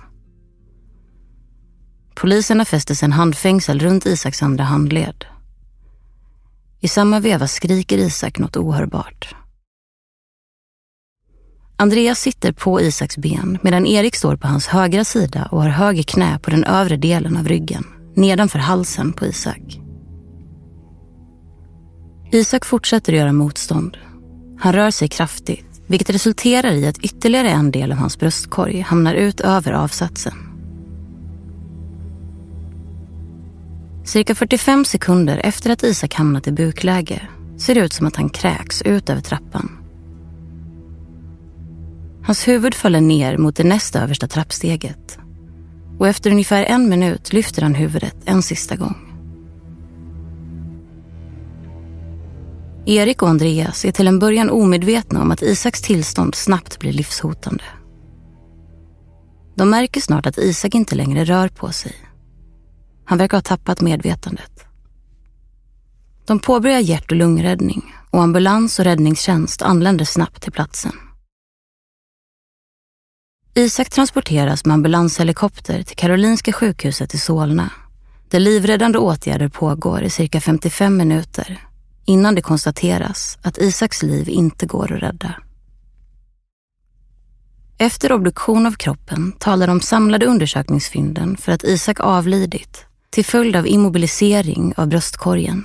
Poliserna 2.15 2.65
fäster 2.65 2.95
sedan 2.95 3.13
handfängsel 3.13 3.79
runt 3.79 4.07
Isaks 4.07 4.43
andra 4.43 4.65
handled. 4.65 5.25
I 6.81 6.89
samma 6.89 7.21
veva 7.21 7.47
skriker 7.47 7.99
Isak 7.99 8.39
något 8.39 8.57
ohörbart. 8.57 9.35
Andreas 11.77 12.21
sitter 12.21 12.53
på 12.53 12.81
Isaks 12.81 13.17
ben 13.17 13.59
medan 13.63 13.87
Erik 13.87 14.17
står 14.17 14.37
på 14.37 14.49
hans 14.49 14.67
högra 14.67 15.05
sida 15.05 15.49
och 15.51 15.63
har 15.63 15.69
höger 15.69 16.03
knä 16.03 16.39
på 16.39 16.51
den 16.51 16.65
övre 16.65 16.97
delen 16.97 17.37
av 17.37 17.49
ryggen, 17.49 17.85
nedanför 18.15 18.59
halsen 18.59 19.13
på 19.13 19.27
Isak. 19.27 19.81
Isak 22.33 22.65
fortsätter 22.65 23.13
göra 23.13 23.33
motstånd. 23.33 23.97
Han 24.59 24.73
rör 24.73 24.91
sig 24.91 25.09
kraftigt, 25.09 25.83
vilket 25.87 26.11
resulterar 26.11 26.73
i 26.73 26.87
att 26.87 26.99
ytterligare 26.99 27.51
en 27.51 27.71
del 27.71 27.93
av 27.93 27.99
hans 27.99 28.19
bröstkorg 28.19 28.81
hamnar 28.81 29.15
ut 29.15 29.41
över 29.41 29.73
avsatsen. 29.73 30.35
Cirka 34.05 34.35
45 34.35 34.85
sekunder 34.85 35.41
efter 35.45 35.71
att 35.71 35.83
Isak 35.83 36.15
hamnat 36.15 36.47
i 36.47 36.53
bukläge 36.53 37.29
ser 37.59 37.75
det 37.75 37.81
ut 37.81 37.93
som 37.93 38.07
att 38.07 38.17
han 38.17 38.31
kräks 38.31 38.83
ut 38.83 39.11
över 39.11 39.21
trappan. 39.21 39.84
Hans 42.27 42.49
huvud 42.49 42.75
faller 42.75 43.01
ner 43.01 43.39
mot 43.39 43.57
det 43.57 43.65
näst 43.65 43.97
översta 43.97 44.29
trappsteget 44.29 45.19
och 45.99 46.09
efter 46.09 46.31
ungefär 46.31 46.65
en 46.65 46.89
minut 46.89 47.33
lyfter 47.33 47.63
han 47.63 47.75
huvudet 47.75 48.17
en 48.25 48.43
sista 48.43 48.77
gång. 48.77 48.97
Erik 52.87 53.23
och 53.23 53.29
Andreas 53.29 53.85
är 53.85 53.93
till 53.93 54.09
en 54.09 54.19
början 54.19 54.51
omedvetna 54.51 55.23
om 55.23 55.31
att 55.31 55.43
Isaks 55.43 55.83
tillstånd 55.83 56.35
snabbt 56.35 56.79
blir 56.79 56.93
livshotande. 56.93 57.65
De 59.55 59.71
märker 59.71 60.01
snart 60.01 60.27
att 60.27 60.39
Isak 60.39 60.75
inte 60.75 60.95
längre 60.95 61.25
rör 61.25 61.49
på 61.49 61.73
sig. 61.73 61.93
Han 63.05 63.19
verkar 63.19 63.37
ha 63.37 63.43
tappat 63.43 63.81
medvetandet. 63.81 64.65
De 66.27 66.39
påbörjar 66.39 66.81
hjärt 66.81 67.11
och 67.11 67.17
lungräddning 67.17 67.95
och 68.11 68.23
ambulans 68.23 68.79
och 68.79 68.85
räddningstjänst 68.85 69.63
anländer 69.63 70.05
snabbt 70.05 70.43
till 70.43 70.53
platsen. 70.53 70.93
Isak 73.57 73.91
transporteras 73.91 74.65
med 74.65 74.75
ambulanshelikopter 74.75 75.83
till 75.83 75.97
Karolinska 75.97 76.53
sjukhuset 76.53 77.15
i 77.15 77.19
Solna 77.19 77.71
där 78.29 78.41
livräddande 78.41 78.99
åtgärder 78.99 79.49
pågår 79.49 80.03
i 80.03 80.11
cirka 80.11 80.41
55 80.41 80.97
minuter 80.97 81.61
innan 82.05 82.35
det 82.35 82.43
konstateras 82.43 83.39
att 83.43 83.59
Isaks 83.59 84.03
liv 84.03 84.29
inte 84.29 84.67
går 84.67 84.93
att 84.93 85.03
rädda. 85.03 85.35
Efter 87.79 88.13
obduktion 88.13 88.67
av 88.67 88.73
kroppen 88.73 89.33
talar 89.33 89.67
de 89.67 89.81
samlade 89.81 90.27
undersökningsfynden 90.27 91.37
för 91.37 91.53
att 91.53 91.65
Isak 91.65 92.01
avlidit 92.01 92.87
till 93.11 93.25
följd 93.25 93.57
av 93.57 93.67
immobilisering 93.67 94.75
av 94.77 94.89
bröstkorgen, 94.89 95.65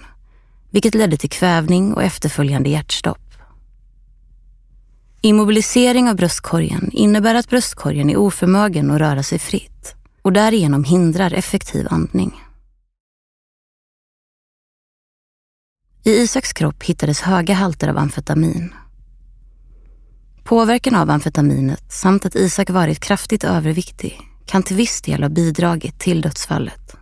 vilket 0.70 0.96
ledde 0.96 1.18
till 1.18 1.30
kvävning 1.30 1.94
och 1.94 2.04
efterföljande 2.04 2.70
hjärtstopp. 2.70 3.29
Immobilisering 5.22 6.10
av 6.10 6.16
bröstkorgen 6.16 6.92
innebär 6.92 7.36
att 7.36 7.50
bröstkorgen 7.50 8.10
är 8.10 8.18
oförmögen 8.18 8.92
att 8.92 9.00
röra 9.00 9.24
sig 9.24 9.40
fritt 9.40 9.96
och 10.22 10.34
därigenom 10.34 10.84
hindrar 10.84 11.34
effektiv 11.34 11.88
andning. 11.90 12.44
I 16.04 16.12
Isaks 16.12 16.54
kropp 16.54 16.84
hittades 16.84 17.22
höga 17.22 17.54
halter 17.54 17.88
av 17.88 17.98
amfetamin. 17.98 18.74
Påverkan 20.44 20.96
av 20.96 21.10
amfetaminet 21.10 21.92
samt 21.92 22.26
att 22.26 22.36
Isak 22.36 22.70
varit 22.70 23.00
kraftigt 23.00 23.44
överviktig 23.44 24.20
kan 24.46 24.64
till 24.64 24.76
viss 24.76 25.02
del 25.02 25.24
ha 25.24 25.30
bidragit 25.30 26.00
till 26.00 26.22
dödsfallet. 26.22 26.96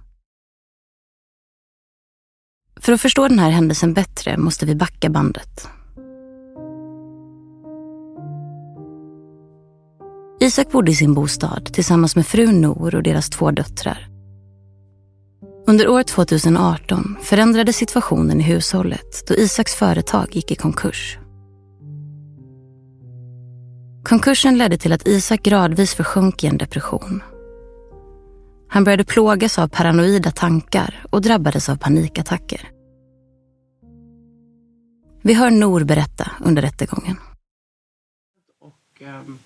För 2.75 2.93
att 2.93 3.01
förstå 3.01 3.27
den 3.27 3.39
här 3.39 3.49
händelsen 3.49 3.93
bättre 3.93 4.37
måste 4.37 4.65
vi 4.65 4.75
backa 4.75 5.09
bandet. 5.09 5.69
Isak 10.47 10.71
bodde 10.71 10.91
i 10.91 10.95
sin 10.95 11.13
bostad 11.13 11.73
tillsammans 11.73 12.15
med 12.15 12.27
frun 12.27 12.61
Nor 12.61 12.95
och 12.95 13.03
deras 13.03 13.29
två 13.29 13.51
döttrar. 13.51 14.07
Under 15.67 15.87
år 15.87 16.03
2018 16.03 17.17
förändrades 17.21 17.75
situationen 17.75 18.41
i 18.41 18.43
hushållet 18.43 19.27
då 19.27 19.35
Isaks 19.35 19.75
företag 19.75 20.35
gick 20.35 20.51
i 20.51 20.55
konkurs. 20.55 21.17
Konkursen 24.03 24.57
ledde 24.57 24.77
till 24.77 24.93
att 24.93 25.07
Isak 25.07 25.43
gradvis 25.43 25.93
försjönk 25.93 26.43
i 26.43 26.47
en 26.47 26.57
depression. 26.57 27.23
Han 28.67 28.83
började 28.83 29.03
plågas 29.03 29.59
av 29.59 29.67
paranoida 29.67 30.31
tankar 30.31 31.03
och 31.09 31.21
drabbades 31.21 31.69
av 31.69 31.75
panikattacker. 31.75 32.69
Vi 35.21 35.33
hör 35.33 35.51
Nor 35.51 35.83
berätta 35.83 36.31
under 36.45 36.61
rättegången. 36.61 37.15
Och, 38.61 39.01
um, 39.01 39.39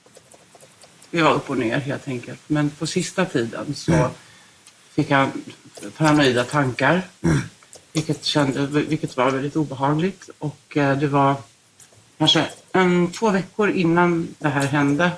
vi 1.12 1.22
var 1.22 1.34
upp 1.34 1.50
och 1.50 1.58
ner 1.58 1.77
helt 1.77 2.08
enkelt. 2.08 2.39
Men 2.48 2.70
på 2.70 2.88
sista 2.88 3.25
tiden 3.25 3.75
så 3.75 3.94
mm. 3.94 4.12
fick 4.94 5.12
han 5.12 5.32
paranoida 5.98 6.44
tankar. 6.44 7.01
Mm. 7.22 7.38
Vilket, 7.94 8.24
kände, 8.24 8.65
vilket 8.65 9.18
var 9.18 9.32
väldigt 9.32 9.56
obehagligt. 9.56 10.30
Och 10.39 10.77
uh, 10.77 10.98
det 10.98 11.08
var 11.08 11.36
kanske 12.18 12.48
en, 12.72 13.12
två 13.12 13.30
veckor 13.30 13.70
innan 13.70 14.36
det 14.39 14.50
här 14.50 14.68
hände 14.68 15.12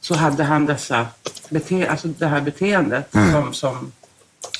så 0.00 0.14
hade 0.14 0.44
han 0.44 0.66
dessa 0.66 1.06
bete 1.48 1.88
alltså 1.90 2.08
det 2.08 2.26
här 2.26 2.40
beteendet 2.40 3.14
mm. 3.14 3.32
som, 3.32 3.54
som 3.54 3.92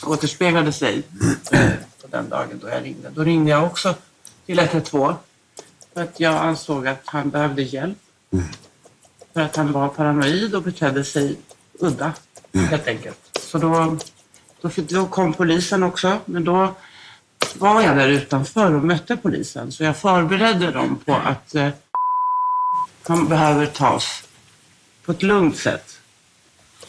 återspeglade 0.07 0.73
sig 0.73 1.03
eh, 1.51 1.71
på 2.03 2.07
den 2.11 2.29
dagen 2.29 2.59
då 2.63 2.69
jag 2.69 2.85
ringde. 2.85 3.11
Då 3.11 3.25
ringde 3.25 3.51
jag 3.51 3.65
också 3.65 3.95
till 4.47 4.59
112 4.59 5.15
för 5.95 6.03
att 6.03 6.21
jag 6.21 6.35
ansåg 6.35 6.89
att 6.89 7.03
han 7.05 7.31
behövde 7.31 7.63
hjälp. 7.63 7.99
Mm. 9.35 9.49
För 9.49 9.51
att 9.51 9.57
han 9.57 9.73
var 9.73 9.89
paranoid 9.89 10.55
och 10.55 10.63
betedde 10.63 11.05
sig 11.05 11.37
udda 11.79 12.13
mm. 12.53 12.67
helt 12.67 12.89
enkelt. 12.89 13.39
Så 13.41 13.59
då, 13.59 13.97
då, 14.61 14.71
då 14.89 15.07
kom 15.07 15.33
polisen 15.33 15.83
också 15.83 16.19
men 16.25 16.45
då 16.45 16.75
var 17.59 17.83
jag 17.83 17.97
där 17.97 18.09
utanför 18.09 18.75
och 18.75 18.85
mötte 18.85 19.17
polisen 19.17 19.73
så 19.73 19.85
jag 19.85 19.97
förberedde 19.97 20.71
dem 20.71 20.99
på 21.05 21.15
att 21.15 21.55
eh, 21.55 21.69
han 23.03 23.29
behöver 23.29 23.67
tas 23.67 24.23
på 25.05 25.13
ett 25.13 25.23
lugnt 25.23 25.57
sätt. 25.57 25.99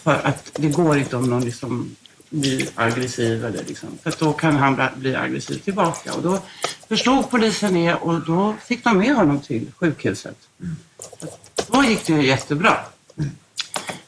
För 0.03 0.21
att 0.23 0.51
det 0.55 0.67
går 0.67 0.97
inte 0.97 1.15
om 1.15 1.29
någon 1.29 1.45
liksom 1.45 1.95
blir 2.29 2.69
aggressiv 2.75 3.45
eller 3.45 3.63
liksom, 3.63 3.97
för 4.03 4.13
då 4.19 4.33
kan 4.33 4.55
han 4.55 4.81
bli 4.95 5.15
aggressiv 5.15 5.59
tillbaka. 5.59 6.13
Och 6.13 6.21
då 6.21 6.39
förstod 6.87 7.29
polisen 7.29 7.73
det 7.73 7.93
och 7.93 8.25
då 8.25 8.55
fick 8.65 8.83
de 8.83 8.97
med 8.97 9.15
honom 9.15 9.39
till 9.39 9.71
sjukhuset. 9.77 10.37
Då 11.67 11.83
gick 11.83 12.07
det 12.07 12.13
jättebra. 12.13 12.77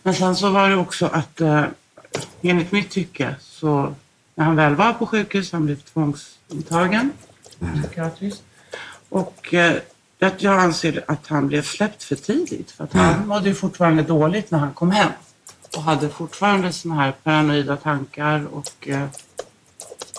Men 0.04 0.14
sen 0.14 0.36
så 0.36 0.50
var 0.50 0.70
det 0.70 0.76
också 0.76 1.06
att 1.06 1.42
eh, 1.42 1.64
enligt 2.42 2.72
mitt 2.72 2.90
tycke 2.90 3.36
så 3.40 3.96
när 4.36 4.46
han 4.46 4.56
väl 4.56 4.76
var 4.76 4.94
på 4.94 5.06
sjukhus, 5.06 5.52
han 5.52 5.66
blev 5.66 5.76
tvångsintagen 5.76 7.12
psykiatriskt. 7.82 8.44
Och 9.10 9.54
eh, 9.54 9.76
jag 10.20 10.60
anser 10.60 11.04
att 11.08 11.28
han 11.28 11.48
blev 11.48 11.62
släppt 11.62 12.04
för 12.04 12.16
tidigt 12.16 12.72
för 12.72 12.84
att 12.84 12.94
han 12.94 13.14
mm. 13.14 13.28
mådde 13.28 13.50
ju 13.50 13.56
fortfarande 13.56 14.04
dåligt 14.04 14.52
när 14.52 14.60
han 14.60 14.74
kom 14.74 14.92
hem 14.92 15.12
och 15.76 15.84
hade 15.84 16.10
fortfarande 16.10 16.74
såna 16.74 16.96
här 16.96 17.12
paranoida 17.24 17.78
tankar 17.78 18.48
och 18.52 18.88
eh, 18.88 19.08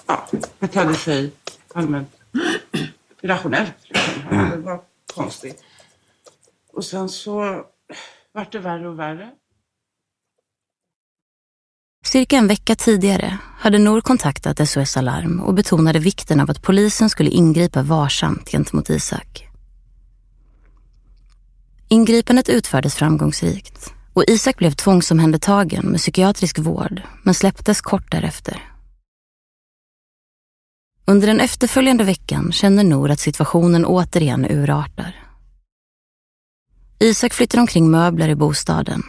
ja, 0.06 0.26
betedde 0.58 0.94
sig 0.94 1.32
allmänt 1.74 2.08
irrationellt. 3.20 3.74
Liksom. 3.82 4.50
Det 4.50 4.56
var 4.56 4.80
konstigt. 5.14 5.62
Och 6.78 6.84
sen 6.84 7.08
så 7.08 7.64
vart 8.34 8.52
det 8.52 8.58
värre 8.58 8.88
och 8.88 8.98
värre. 8.98 9.30
Cirka 12.04 12.36
en 12.36 12.46
vecka 12.46 12.74
tidigare 12.74 13.38
hade 13.58 13.78
Nor 13.78 14.00
kontaktat 14.00 14.68
SOS 14.68 14.96
Alarm 14.96 15.40
och 15.40 15.54
betonade 15.54 15.98
vikten 15.98 16.40
av 16.40 16.50
att 16.50 16.62
polisen 16.62 17.10
skulle 17.10 17.30
ingripa 17.30 17.82
varsamt 17.82 18.50
gentemot 18.50 18.90
Isak. 18.90 19.48
Ingripandet 21.88 22.48
utfördes 22.48 22.94
framgångsrikt 22.94 23.94
och 24.12 24.24
Isak 24.28 24.56
blev 24.56 24.70
tvångsomhändertagen 24.70 25.86
med 25.86 26.00
psykiatrisk 26.00 26.58
vård 26.58 27.02
men 27.22 27.34
släpptes 27.34 27.80
kort 27.80 28.10
därefter. 28.10 28.62
Under 31.04 31.26
den 31.26 31.40
efterföljande 31.40 32.04
veckan 32.04 32.52
känner 32.52 32.84
Nor 32.84 33.10
att 33.10 33.20
situationen 33.20 33.84
återigen 33.84 34.46
urartar. 34.50 35.27
Isak 37.00 37.34
flyttar 37.34 37.58
omkring 37.58 37.90
möbler 37.90 38.28
i 38.28 38.34
bostaden, 38.34 39.02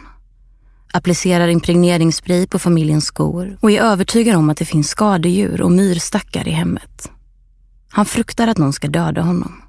applicerar 0.92 1.48
impregneringsspray 1.48 2.46
på 2.46 2.58
familjens 2.58 3.04
skor 3.04 3.58
och 3.60 3.70
är 3.70 3.82
övertygad 3.82 4.36
om 4.36 4.50
att 4.50 4.56
det 4.56 4.64
finns 4.64 4.88
skadedjur 4.88 5.62
och 5.62 5.72
myrstackar 5.72 6.48
i 6.48 6.50
hemmet. 6.50 7.10
Han 7.88 8.06
fruktar 8.06 8.48
att 8.48 8.58
någon 8.58 8.72
ska 8.72 8.88
döda 8.88 9.20
honom. 9.20 9.62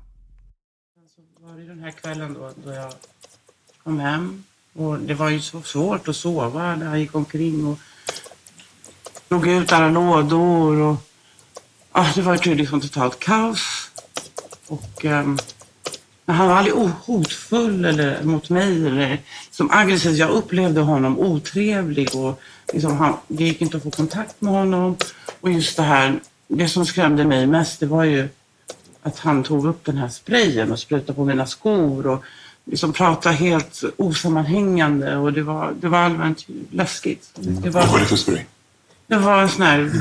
var 1.39 1.57
det 1.57 1.65
den 1.65 1.79
här 1.79 1.91
kvällen 1.91 2.33
då, 2.33 2.51
då 2.65 2.73
jag 2.73 2.93
kom 3.83 3.99
hem. 3.99 4.43
Och 4.73 4.99
det 4.99 5.13
var 5.13 5.29
ju 5.29 5.41
så 5.41 5.61
svårt 5.61 6.07
att 6.07 6.15
sova 6.15 6.75
när 6.75 6.85
jag 6.85 6.99
gick 6.99 7.15
omkring 7.15 7.65
och 7.65 7.79
drog 9.27 9.47
ut 9.47 9.71
alla 9.71 9.89
lådor. 9.89 10.79
Och, 10.79 10.97
ja, 11.93 12.11
det 12.15 12.21
var 12.21 12.47
ju 12.47 12.55
liksom 12.55 12.81
totalt 12.81 13.19
kaos. 13.19 13.91
Och 14.67 15.05
um, 15.05 15.37
han 16.25 16.47
var 16.47 16.55
aldrig 16.55 16.75
hotfull 17.05 17.85
eller 17.85 18.23
mot 18.23 18.49
mig 18.49 18.87
eller 18.87 19.19
som 19.51 19.71
aggressiv. 19.71 20.11
Jag 20.15 20.29
upplevde 20.29 20.81
honom 20.81 21.19
otrevlig 21.19 22.15
och 22.15 22.41
liksom 22.73 22.97
han, 22.97 23.13
det 23.27 23.43
gick 23.43 23.61
inte 23.61 23.77
att 23.77 23.83
få 23.83 23.91
kontakt 23.91 24.41
med 24.41 24.53
honom. 24.53 24.95
Och 25.41 25.51
just 25.51 25.77
det 25.77 25.83
här, 25.83 26.19
det 26.47 26.67
som 26.69 26.85
skrämde 26.85 27.23
mig 27.25 27.47
mest 27.47 27.79
det 27.79 27.85
var 27.85 28.03
ju 28.03 28.29
att 29.03 29.19
han 29.19 29.43
tog 29.43 29.65
upp 29.65 29.85
den 29.85 29.97
här 29.97 30.09
sprayen 30.09 30.71
och 30.71 30.79
sprutade 30.79 31.13
på 31.13 31.25
mina 31.25 31.45
skor 31.45 32.07
och 32.07 32.23
liksom 32.65 32.93
pratade 32.93 33.35
helt 33.35 33.81
osammanhängande 33.97 35.17
och 35.17 35.33
det 35.33 35.41
var, 35.43 35.73
det 35.81 35.87
var 35.87 35.99
allmänt 35.99 36.45
läskigt. 36.71 37.29
Det 37.35 37.69
var, 37.69 37.81
Vad 37.81 37.91
var 37.91 37.99
det 37.99 38.05
för 38.05 38.15
spray? 38.15 38.43
det 39.07 39.17
var 39.17 39.41
en 39.41 39.49
sån 39.49 39.61
här 39.61 39.91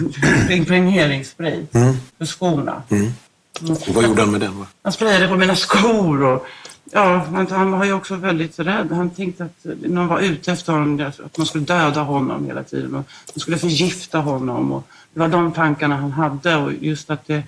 impregneringsspray 0.50 1.67
Mm. 1.73 1.95
för 2.19 2.25
skorna. 2.27 2.83
Mm. 2.91 3.12
Och 3.61 3.95
vad 3.95 4.04
gjorde 4.04 4.23
han 4.23 4.30
med 4.30 4.40
den? 4.40 4.59
va? 4.59 4.66
Han 4.83 4.92
sprayade 4.92 5.28
på 5.28 5.37
mina 5.37 5.57
skor 5.57 6.23
och 6.23 6.47
ja, 6.92 7.26
han, 7.33 7.47
han 7.47 7.71
var 7.71 7.85
ju 7.85 7.92
också 7.92 8.14
väldigt 8.16 8.59
rädd. 8.59 8.92
Han 8.92 9.11
tänkte 9.11 9.45
att 9.45 9.64
någon 9.64 10.09
var 10.09 10.21
ute 10.21 10.52
efter 10.52 10.73
honom, 10.73 11.12
att 11.25 11.37
man 11.37 11.47
skulle 11.47 11.64
döda 11.64 12.00
honom 12.02 12.47
hela 12.47 12.62
tiden 12.62 12.95
och 12.95 13.04
man 13.35 13.40
skulle 13.40 13.59
förgifta 13.59 14.19
honom. 14.19 14.73
Och 14.73 14.87
det 15.12 15.21
var 15.21 15.28
de 15.28 15.52
tankarna 15.52 15.97
han 15.97 16.12
hade 16.12 16.57
och 16.57 16.73
just 16.73 17.11
att 17.11 17.26
det 17.26 17.42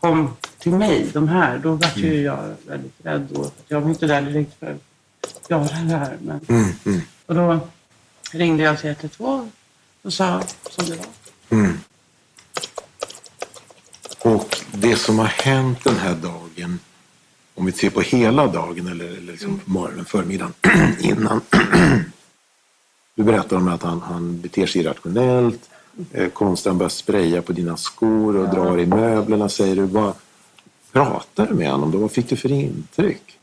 kom 0.00 0.36
till 0.58 0.72
mig, 0.72 1.06
de 1.12 1.28
här, 1.28 1.58
då 1.58 1.72
var 1.72 1.92
ju 1.96 2.22
jag 2.22 2.54
väldigt 2.66 2.94
rädd. 3.02 3.28
Och 3.34 3.54
jag 3.68 3.80
var 3.80 3.88
inte 3.88 4.06
där 4.06 4.22
direkt 4.22 4.58
för 4.60 4.66
att 4.70 5.50
göra 5.50 5.62
det 5.62 5.96
här. 5.96 6.16
Men, 6.20 6.40
Mm, 6.48 6.72
mm, 6.86 7.00
och 7.26 7.34
då 7.34 7.60
ringde 8.32 8.62
jag 8.62 8.78
till 8.80 8.90
112 8.90 9.50
och 10.02 10.12
sa 10.12 10.42
som 10.70 10.84
det 10.86 10.96
var. 10.96 11.06
Mm. 14.24 14.36
Och 14.36 14.56
det 14.72 14.96
som 14.96 15.18
har 15.18 15.26
hänt 15.26 15.84
den 15.84 15.96
här 15.96 16.14
dagen, 16.14 16.78
om 17.54 17.66
vi 17.66 17.72
ser 17.72 17.90
på 17.90 18.00
hela 18.00 18.46
dagen 18.46 18.86
eller, 18.86 19.04
eller 19.04 19.32
liksom 19.32 19.60
morgonen, 19.64 20.04
förmiddagen 20.04 20.52
innan. 21.00 21.40
Du 23.14 23.24
berättar 23.24 23.56
om 23.56 23.68
att 23.68 23.82
han, 23.82 24.00
han 24.00 24.40
beter 24.40 24.66
sig 24.66 24.80
irrationellt, 24.80 25.70
eh, 26.12 26.28
konstigt 26.28 26.66
han 26.66 26.78
börjar 26.78 26.88
spraya 26.90 27.42
på 27.42 27.52
dina 27.52 27.76
skor 27.76 28.36
och 28.36 28.48
drar 28.48 28.78
i 28.78 28.86
möblerna, 28.86 29.48
säger 29.48 29.76
du. 29.76 29.82
Vad 29.82 30.12
pratar 30.92 31.46
du 31.46 31.54
med 31.54 31.70
honom 31.70 31.90
då? 31.90 31.98
Vad 31.98 32.12
fick 32.12 32.28
du 32.28 32.36
för 32.36 32.52
intryck? 32.52 33.38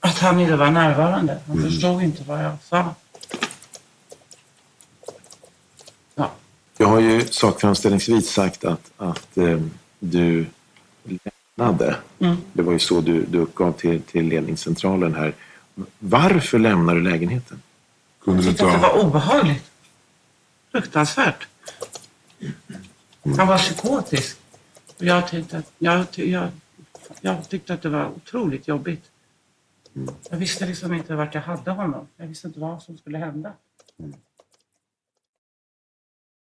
Att 0.00 0.18
han 0.18 0.40
inte 0.40 0.56
var 0.56 0.70
närvarande. 0.70 1.38
Han 1.46 1.62
förstod 1.62 2.02
inte 2.02 2.22
vad 2.26 2.44
jag 2.44 2.56
sa. 2.68 2.94
Jag 6.80 6.86
har 6.86 7.00
ju 7.00 7.26
sakframställningsvis 7.26 8.30
sagt 8.30 8.64
att, 8.64 8.90
att 8.96 9.36
eh, 9.36 9.60
du 10.00 10.46
lämnade. 11.56 11.96
Mm. 12.18 12.36
Det 12.52 12.62
var 12.62 12.72
ju 12.72 12.78
så 12.78 13.00
du, 13.00 13.24
du 13.24 13.38
uppgav 13.38 13.72
till, 13.72 14.02
till 14.02 14.24
ledningscentralen 14.28 15.14
här. 15.14 15.34
Varför 15.98 16.58
lämnar 16.58 16.94
du 16.94 17.02
lägenheten? 17.02 17.62
Kunde 18.20 18.42
Jag 18.42 18.50
tyckte 18.50 18.66
att 18.66 18.72
det 18.72 18.88
var 18.88 19.04
obehagligt. 19.04 19.70
Fruktansvärt. 20.72 21.48
Han 23.36 23.46
var 23.46 23.58
psykotisk. 23.58 24.36
Jag, 24.98 25.28
tänkte 25.28 25.58
att, 25.58 25.72
jag, 25.78 26.10
ty- 26.10 26.30
jag, 26.30 26.48
jag 27.20 27.48
tyckte 27.48 27.74
att 27.74 27.82
det 27.82 27.88
var 27.88 28.08
otroligt 28.08 28.68
jobbigt. 28.68 29.04
Jag 30.30 30.38
visste 30.38 30.66
liksom 30.66 30.94
inte 30.94 31.14
vart 31.14 31.34
jag 31.34 31.42
hade 31.42 31.70
honom. 31.70 32.06
Jag 32.16 32.26
visste 32.26 32.46
inte 32.46 32.60
vad 32.60 32.82
som 32.82 32.98
skulle 32.98 33.18
hända. 33.18 33.52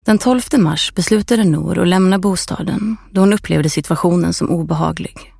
Den 0.05 0.19
12 0.19 0.43
mars 0.59 0.95
beslutade 0.95 1.45
Nor 1.45 1.79
att 1.79 1.89
lämna 1.89 2.19
bostaden 2.19 2.97
då 3.11 3.21
hon 3.21 3.33
upplevde 3.33 3.71
situationen 3.71 4.35
som 4.35 4.51
obehaglig. 4.51 5.35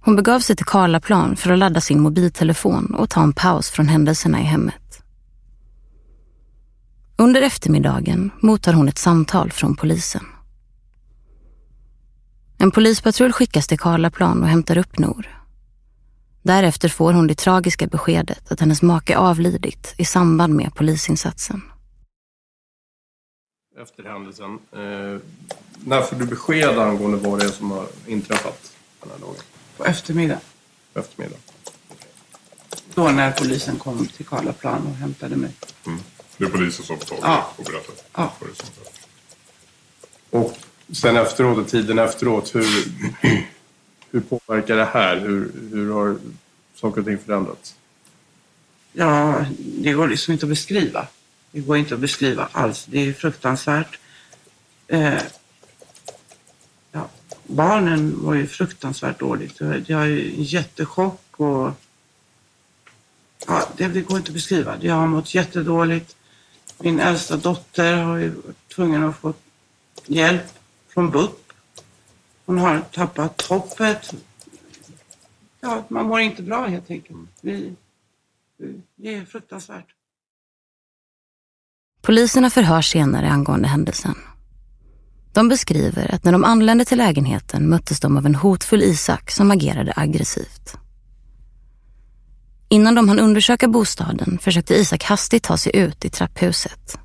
Hon 0.00 0.16
begav 0.16 0.40
sig 0.40 0.56
till 0.56 0.66
Karlaplan 0.66 1.36
för 1.36 1.52
att 1.52 1.58
ladda 1.58 1.80
sin 1.80 2.00
mobiltelefon 2.00 2.94
och 2.94 3.10
ta 3.10 3.22
en 3.22 3.32
paus 3.32 3.70
från 3.70 3.88
händelserna 3.88 4.40
i 4.40 4.42
hemmet. 4.42 5.02
Under 7.16 7.42
eftermiddagen 7.42 8.30
mottar 8.40 8.72
hon 8.72 8.88
ett 8.88 8.98
samtal 8.98 9.52
från 9.52 9.76
polisen. 9.76 10.24
En 12.58 12.70
polispatrull 12.70 13.32
skickas 13.32 13.66
till 13.66 13.78
Karlaplan 13.78 14.42
och 14.42 14.48
hämtar 14.48 14.78
upp 14.78 14.98
Nor. 14.98 15.42
Därefter 16.42 16.88
får 16.88 17.12
hon 17.12 17.26
det 17.26 17.34
tragiska 17.34 17.86
beskedet 17.86 18.52
att 18.52 18.60
hennes 18.60 18.82
make 18.82 19.16
avlidit 19.16 19.94
i 19.98 20.04
samband 20.04 20.54
med 20.54 20.74
polisinsatsen 20.74 21.62
efter 23.82 24.04
händelsen. 24.04 24.58
Eh, 24.72 25.20
när 25.84 26.02
får 26.02 26.16
du 26.16 26.24
besked 26.26 26.78
angående 26.78 27.16
vad 27.16 27.38
det 27.38 27.44
är 27.44 27.48
som 27.48 27.70
har 27.70 27.86
inträffat 28.06 28.72
den 29.00 29.10
här 29.10 29.18
dagen? 29.18 29.34
På 29.76 29.84
eftermiddagen. 29.84 30.40
På 30.92 31.00
eftermiddag. 31.00 31.36
Då 32.94 33.08
när 33.10 33.32
polisen 33.32 33.76
kom 33.78 34.06
till 34.06 34.26
Karlaplan 34.26 34.86
och 34.86 34.94
hämtade 34.94 35.36
mig. 35.36 35.50
Det 36.36 36.44
är 36.44 36.48
polisen 36.48 36.84
som 36.84 36.98
får 36.98 37.18
Ja. 37.22 37.52
och 37.56 37.64
berättar 37.64 37.94
Ja. 38.14 38.32
Och 40.30 40.56
sen 40.92 41.16
efteråt, 41.16 41.58
och 41.58 41.68
tiden 41.68 41.98
efteråt, 41.98 42.54
hur, 42.54 42.84
hur 44.10 44.20
påverkar 44.20 44.76
det 44.76 44.84
här? 44.84 45.16
Hur, 45.16 45.52
hur 45.72 45.92
har 45.92 46.16
saker 46.74 47.00
och 47.00 47.06
ting 47.06 47.18
förändrats? 47.18 47.74
Ja, 48.92 49.44
det 49.58 49.92
går 49.92 50.08
liksom 50.08 50.32
inte 50.32 50.46
att 50.46 50.50
beskriva. 50.50 51.08
Det 51.56 51.62
går 51.62 51.76
inte 51.76 51.94
att 51.94 52.00
beskriva 52.00 52.48
alls. 52.52 52.84
Det 52.84 53.08
är 53.08 53.12
fruktansvärt. 53.12 53.98
Eh, 54.86 55.22
ja, 56.92 57.08
barnen 57.46 58.24
var 58.24 58.34
ju 58.34 58.46
fruktansvärt 58.46 59.18
dåligt. 59.18 59.60
Jag 59.60 60.02
är 60.02 60.06
ju 60.06 60.34
en 60.34 60.42
jättechock 60.42 61.22
och 61.36 61.70
ja, 63.46 63.68
det, 63.76 63.88
det 63.88 64.00
går 64.00 64.16
inte 64.18 64.28
att 64.28 64.34
beskriva. 64.34 64.76
Jag 64.80 64.94
har 64.94 65.06
mått 65.06 65.34
jättedåligt. 65.34 66.16
Min 66.78 67.00
äldsta 67.00 67.36
dotter 67.36 67.96
har 67.96 68.16
ju 68.16 68.28
varit 68.28 68.68
tvungen 68.68 69.04
att 69.04 69.16
få 69.16 69.34
hjälp 70.06 70.46
från 70.88 71.10
BUP. 71.10 71.52
Hon 72.46 72.58
har 72.58 72.80
tappat 72.80 73.42
hoppet. 73.42 74.14
Ja, 75.60 75.84
man 75.88 76.06
mår 76.06 76.20
inte 76.20 76.42
bra 76.42 76.66
helt 76.66 76.90
enkelt. 76.90 77.18
Vi, 77.40 77.76
det 78.96 79.14
är 79.14 79.24
fruktansvärt. 79.24 79.95
Poliserna 82.06 82.50
förhörs 82.50 82.90
senare 82.92 83.30
angående 83.30 83.68
händelsen. 83.68 84.14
De 85.32 85.48
beskriver 85.48 86.14
att 86.14 86.24
när 86.24 86.32
de 86.32 86.44
anlände 86.44 86.84
till 86.84 86.98
lägenheten 86.98 87.68
möttes 87.68 88.00
de 88.00 88.16
av 88.16 88.26
en 88.26 88.34
hotfull 88.34 88.82
Isak 88.82 89.30
som 89.30 89.50
agerade 89.50 89.92
aggressivt. 89.96 90.76
Innan 92.68 92.94
de 92.94 93.08
hann 93.08 93.18
undersöka 93.18 93.68
bostaden 93.68 94.38
försökte 94.42 94.74
Isak 94.74 95.04
hastigt 95.04 95.42
ta 95.42 95.56
sig 95.56 95.76
ut 95.76 96.04
i 96.04 96.10
trapphuset. 96.10 96.98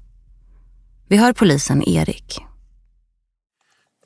Vi 1.07 1.17
hör 1.17 1.33
polisen 1.33 1.83
Erik. 1.89 2.39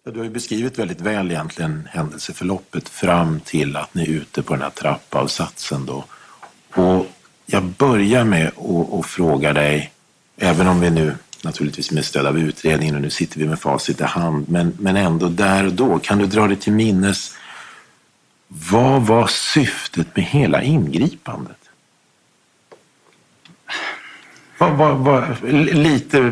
Ja, 0.05 0.11
Du 0.11 0.17
har 0.17 0.25
ju 0.25 0.31
beskrivit 0.31 0.79
väldigt 0.79 1.01
väl 1.01 1.31
egentligen 1.31 1.87
händelseförloppet 1.91 2.89
fram 2.89 3.39
till 3.39 3.75
att 3.75 3.93
ni 3.93 4.03
är 4.03 4.07
ute 4.07 4.41
på 4.41 4.53
den 4.53 4.61
här 4.61 4.69
trappavsatsen 4.69 5.85
då. 5.85 6.05
Och 6.75 7.05
jag 7.45 7.63
börjar 7.63 8.23
med 8.23 8.51
att 8.99 9.05
fråga 9.05 9.53
dig, 9.53 9.91
även 10.37 10.67
om 10.67 10.79
vi 10.79 10.89
nu 10.89 11.15
naturligtvis 11.43 11.91
med 11.91 12.05
stöd 12.05 12.25
av 12.25 12.37
utredningen 12.37 12.95
och 12.95 13.01
nu 13.01 13.09
sitter 13.09 13.39
vi 13.39 13.47
med 13.47 13.59
facit 13.59 14.01
i 14.01 14.03
hand, 14.03 14.49
men, 14.49 14.77
men 14.79 14.95
ändå 14.95 15.29
där 15.29 15.65
och 15.65 15.73
då, 15.73 15.99
kan 15.99 16.17
du 16.17 16.25
dra 16.25 16.47
dig 16.47 16.57
till 16.57 16.73
minnes 16.73 17.33
vad 18.47 19.01
var 19.01 19.27
syftet 19.27 20.15
med 20.15 20.25
hela 20.25 20.63
ingripandet? 20.63 21.64
Va, 24.57 24.69
va, 24.69 24.93
va, 24.93 25.27
lite 25.73 26.31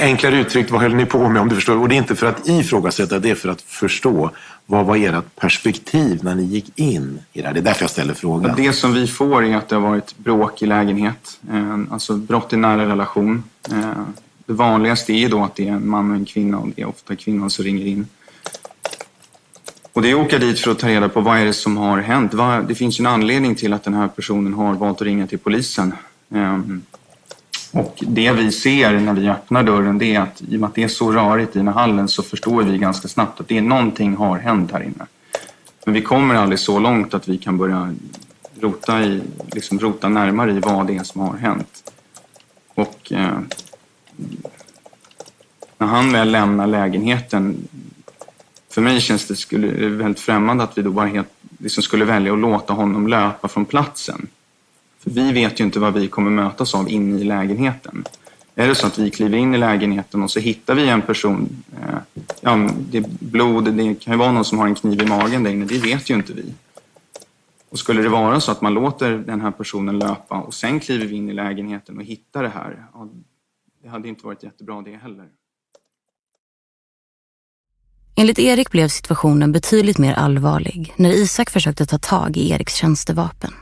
enklare 0.00 0.36
uttryckt, 0.36 0.70
vad 0.70 0.80
höll 0.80 0.94
ni 0.94 1.06
på 1.06 1.28
med 1.28 1.42
om 1.42 1.48
du 1.48 1.54
förstår? 1.54 1.76
Och 1.76 1.88
det 1.88 1.94
är 1.94 1.96
inte 1.96 2.16
för 2.16 2.26
att 2.26 2.48
ifrågasätta, 2.48 3.18
det 3.18 3.30
är 3.30 3.34
för 3.34 3.48
att 3.48 3.62
förstå. 3.62 4.30
Vad 4.66 4.86
var 4.86 4.96
ert 4.96 5.36
perspektiv 5.36 6.24
när 6.24 6.34
ni 6.34 6.42
gick 6.42 6.78
in 6.78 7.18
i 7.32 7.40
det 7.40 7.46
här? 7.46 7.54
Det 7.54 7.60
är 7.60 7.64
därför 7.64 7.82
jag 7.82 7.90
ställer 7.90 8.14
frågan. 8.14 8.56
Det 8.56 8.72
som 8.72 8.94
vi 8.94 9.06
får 9.06 9.44
är 9.44 9.56
att 9.56 9.68
det 9.68 9.74
har 9.76 9.82
varit 9.82 10.18
bråk 10.18 10.62
i 10.62 10.66
lägenhet, 10.66 11.40
eh, 11.52 11.78
alltså 11.90 12.16
brott 12.16 12.52
i 12.52 12.56
nära 12.56 12.88
relation. 12.88 13.42
Eh, 13.70 13.90
det 14.46 14.52
vanligaste 14.52 15.12
är 15.12 15.18
ju 15.18 15.28
då 15.28 15.44
att 15.44 15.54
det 15.54 15.68
är 15.68 15.72
en 15.72 15.88
man 15.88 16.10
och 16.10 16.16
en 16.16 16.24
kvinna 16.24 16.58
och 16.58 16.68
det 16.76 16.82
är 16.82 16.88
ofta 16.88 17.16
kvinnan 17.16 17.50
som 17.50 17.64
ringer 17.64 17.86
in. 17.86 18.06
Och 19.92 20.02
det 20.02 20.10
är 20.10 20.14
att 20.14 20.26
åka 20.26 20.38
dit 20.38 20.58
för 20.60 20.70
att 20.70 20.78
ta 20.78 20.88
reda 20.88 21.08
på 21.08 21.20
vad 21.20 21.38
är 21.38 21.44
det 21.44 21.52
som 21.52 21.76
har 21.76 21.98
hänt. 21.98 22.32
Det 22.68 22.74
finns 22.74 23.00
ju 23.00 23.02
en 23.02 23.06
anledning 23.06 23.54
till 23.54 23.72
att 23.72 23.84
den 23.84 23.94
här 23.94 24.08
personen 24.08 24.54
har 24.54 24.74
valt 24.74 25.00
att 25.00 25.06
ringa 25.06 25.26
till 25.26 25.38
polisen. 25.38 25.94
Ehm, 26.34 26.82
och 27.72 28.04
det 28.06 28.32
vi 28.32 28.52
ser 28.52 29.00
när 29.00 29.14
vi 29.14 29.28
öppnar 29.28 29.62
dörren 29.62 29.98
det 29.98 30.14
är 30.14 30.20
att 30.20 30.42
i 30.48 30.56
och 30.56 30.60
med 30.60 30.68
att 30.68 30.74
det 30.74 30.82
är 30.82 30.88
så 30.88 31.12
rörigt 31.12 31.56
i 31.56 31.58
den 31.58 31.68
här 31.68 31.74
hallen 31.74 32.08
så 32.08 32.22
förstår 32.22 32.62
vi 32.62 32.78
ganska 32.78 33.08
snabbt 33.08 33.40
att 33.40 33.48
det 33.48 33.58
är 33.58 33.62
någonting 33.62 34.16
har 34.16 34.38
hänt 34.38 34.72
här 34.72 34.82
inne. 34.82 35.06
Men 35.84 35.94
vi 35.94 36.02
kommer 36.02 36.34
aldrig 36.34 36.58
så 36.58 36.78
långt 36.78 37.14
att 37.14 37.28
vi 37.28 37.38
kan 37.38 37.58
börja 37.58 37.94
rota, 38.60 39.02
i, 39.02 39.22
liksom 39.52 39.78
rota 39.78 40.08
närmare 40.08 40.52
i 40.52 40.60
vad 40.60 40.86
det 40.86 40.96
är 40.96 41.02
som 41.02 41.20
har 41.20 41.36
hänt. 41.36 41.92
Och 42.74 43.12
eh, 43.12 43.38
när 45.78 45.86
han 45.86 46.12
väl 46.12 46.30
lämnar 46.30 46.66
lägenheten, 46.66 47.68
för 48.70 48.80
mig 48.80 49.00
känns 49.00 49.26
det 49.26 49.36
skulle, 49.36 49.88
väldigt 49.88 50.20
främmande 50.20 50.64
att 50.64 50.78
vi 50.78 50.82
då 50.82 50.90
bara 50.90 51.06
helt, 51.06 51.28
liksom 51.58 51.82
skulle 51.82 52.04
välja 52.04 52.32
att 52.32 52.38
låta 52.38 52.72
honom 52.72 53.08
löpa 53.08 53.48
från 53.48 53.64
platsen. 53.64 54.28
För 55.02 55.10
vi 55.10 55.32
vet 55.32 55.60
ju 55.60 55.64
inte 55.64 55.78
vad 55.78 55.94
vi 55.94 56.08
kommer 56.08 56.30
mötas 56.30 56.74
av 56.74 56.90
inne 56.90 57.20
i 57.20 57.24
lägenheten. 57.24 58.04
Är 58.54 58.68
det 58.68 58.74
så 58.74 58.86
att 58.86 58.98
vi 58.98 59.10
kliver 59.10 59.38
in 59.38 59.54
i 59.54 59.58
lägenheten 59.58 60.22
och 60.22 60.30
så 60.30 60.40
hittar 60.40 60.74
vi 60.74 60.88
en 60.88 61.02
person, 61.02 61.62
eh, 61.82 62.22
ja, 62.40 62.70
det 62.90 62.98
är 62.98 63.04
blod, 63.20 63.74
det 63.74 63.94
kan 63.94 64.12
ju 64.12 64.18
vara 64.18 64.32
någon 64.32 64.44
som 64.44 64.58
har 64.58 64.66
en 64.66 64.74
kniv 64.74 65.02
i 65.02 65.06
magen 65.06 65.42
där 65.42 65.50
inne, 65.50 65.64
det 65.64 65.78
vet 65.78 66.10
ju 66.10 66.14
inte 66.14 66.32
vi. 66.32 66.54
Och 67.70 67.78
skulle 67.78 68.02
det 68.02 68.08
vara 68.08 68.40
så 68.40 68.52
att 68.52 68.60
man 68.60 68.74
låter 68.74 69.18
den 69.18 69.40
här 69.40 69.50
personen 69.50 69.98
löpa 69.98 70.40
och 70.40 70.54
sen 70.54 70.80
kliver 70.80 71.06
vi 71.06 71.16
in 71.16 71.30
i 71.30 71.32
lägenheten 71.32 71.96
och 71.96 72.04
hittar 72.04 72.42
det 72.42 72.48
här, 72.48 72.86
ja, 72.92 73.08
det 73.82 73.88
hade 73.88 74.08
inte 74.08 74.26
varit 74.26 74.42
jättebra 74.42 74.82
det 74.82 74.96
heller. 74.96 75.26
Enligt 78.16 78.38
Erik 78.38 78.70
blev 78.70 78.88
situationen 78.88 79.52
betydligt 79.52 79.98
mer 79.98 80.14
allvarlig 80.14 80.94
när 80.96 81.10
Isak 81.10 81.50
försökte 81.50 81.86
ta 81.86 81.98
tag 81.98 82.36
i 82.36 82.50
Eriks 82.50 82.74
tjänstevapen. 82.74 83.52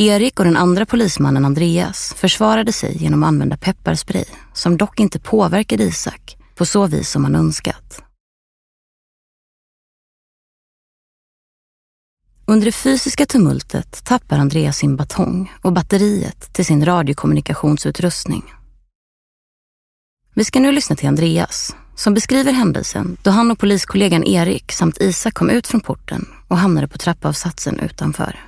Erik 0.00 0.38
och 0.38 0.44
den 0.44 0.56
andra 0.56 0.86
polismannen 0.86 1.44
Andreas 1.44 2.14
försvarade 2.16 2.72
sig 2.72 2.96
genom 3.02 3.22
att 3.22 3.28
använda 3.28 3.56
pepparspray 3.56 4.24
som 4.52 4.76
dock 4.76 5.00
inte 5.00 5.18
påverkade 5.18 5.84
Isak 5.84 6.36
på 6.54 6.66
så 6.66 6.86
vis 6.86 7.10
som 7.10 7.24
han 7.24 7.34
önskat. 7.34 8.02
Under 12.46 12.64
det 12.64 12.72
fysiska 12.72 13.26
tumultet 13.26 14.04
tappar 14.04 14.38
Andreas 14.38 14.76
sin 14.76 14.96
batong 14.96 15.52
och 15.62 15.72
batteriet 15.72 16.52
till 16.52 16.66
sin 16.66 16.84
radiokommunikationsutrustning. 16.84 18.54
Vi 20.34 20.44
ska 20.44 20.60
nu 20.60 20.72
lyssna 20.72 20.96
till 20.96 21.08
Andreas 21.08 21.76
som 21.94 22.14
beskriver 22.14 22.52
händelsen 22.52 23.16
då 23.22 23.30
han 23.30 23.50
och 23.50 23.58
poliskollegan 23.58 24.24
Erik 24.24 24.72
samt 24.72 25.00
Isak 25.00 25.34
kom 25.34 25.50
ut 25.50 25.66
från 25.66 25.80
porten 25.80 26.28
och 26.48 26.58
hamnade 26.58 26.88
på 26.88 26.98
trappavsatsen 26.98 27.80
utanför. 27.80 28.47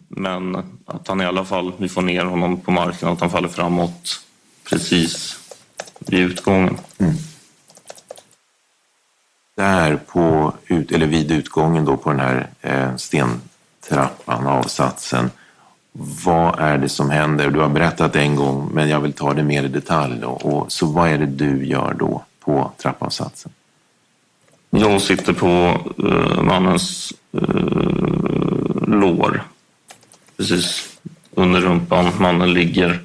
men 0.13 0.55
att 0.85 1.07
han 1.07 1.21
i 1.21 1.25
alla 1.25 1.45
fall, 1.45 1.73
vi 1.77 1.89
får 1.89 2.01
ner 2.01 2.25
honom 2.25 2.61
på 2.61 2.71
marken, 2.71 3.09
att 3.09 3.19
han 3.19 3.29
faller 3.29 3.49
framåt 3.49 4.25
precis 4.69 5.39
vid 5.99 6.19
utgången. 6.19 6.77
Mm. 6.97 7.13
Där 9.55 9.95
på, 9.95 10.53
ut, 10.67 10.91
eller 10.91 11.07
vid 11.07 11.31
utgången 11.31 11.85
då 11.85 11.97
på 11.97 12.09
den 12.09 12.19
här 12.19 12.49
eh, 12.61 12.95
stentrappan, 12.95 14.47
avsatsen. 14.47 15.31
Vad 16.25 16.59
är 16.59 16.77
det 16.77 16.89
som 16.89 17.09
händer? 17.09 17.49
Du 17.49 17.59
har 17.59 17.69
berättat 17.69 18.15
en 18.15 18.35
gång, 18.35 18.69
men 18.73 18.89
jag 18.89 18.99
vill 18.99 19.13
ta 19.13 19.33
det 19.33 19.43
mer 19.43 19.63
i 19.63 19.67
detalj. 19.67 20.19
Då. 20.21 20.29
Och, 20.29 20.71
så 20.71 20.85
vad 20.85 21.09
är 21.09 21.17
det 21.17 21.25
du 21.25 21.65
gör 21.65 21.95
då 21.99 22.25
på 22.39 22.71
trappavsatsen? 22.77 23.51
Jag 24.69 25.01
sitter 25.01 25.33
på 25.33 25.79
uh, 26.03 26.43
mannens 26.43 27.13
uh, 27.33 28.87
lår 28.87 29.43
precis 30.41 30.97
under 31.31 31.61
rumpan. 31.61 32.11
Mannen 32.19 32.53
ligger 32.53 32.99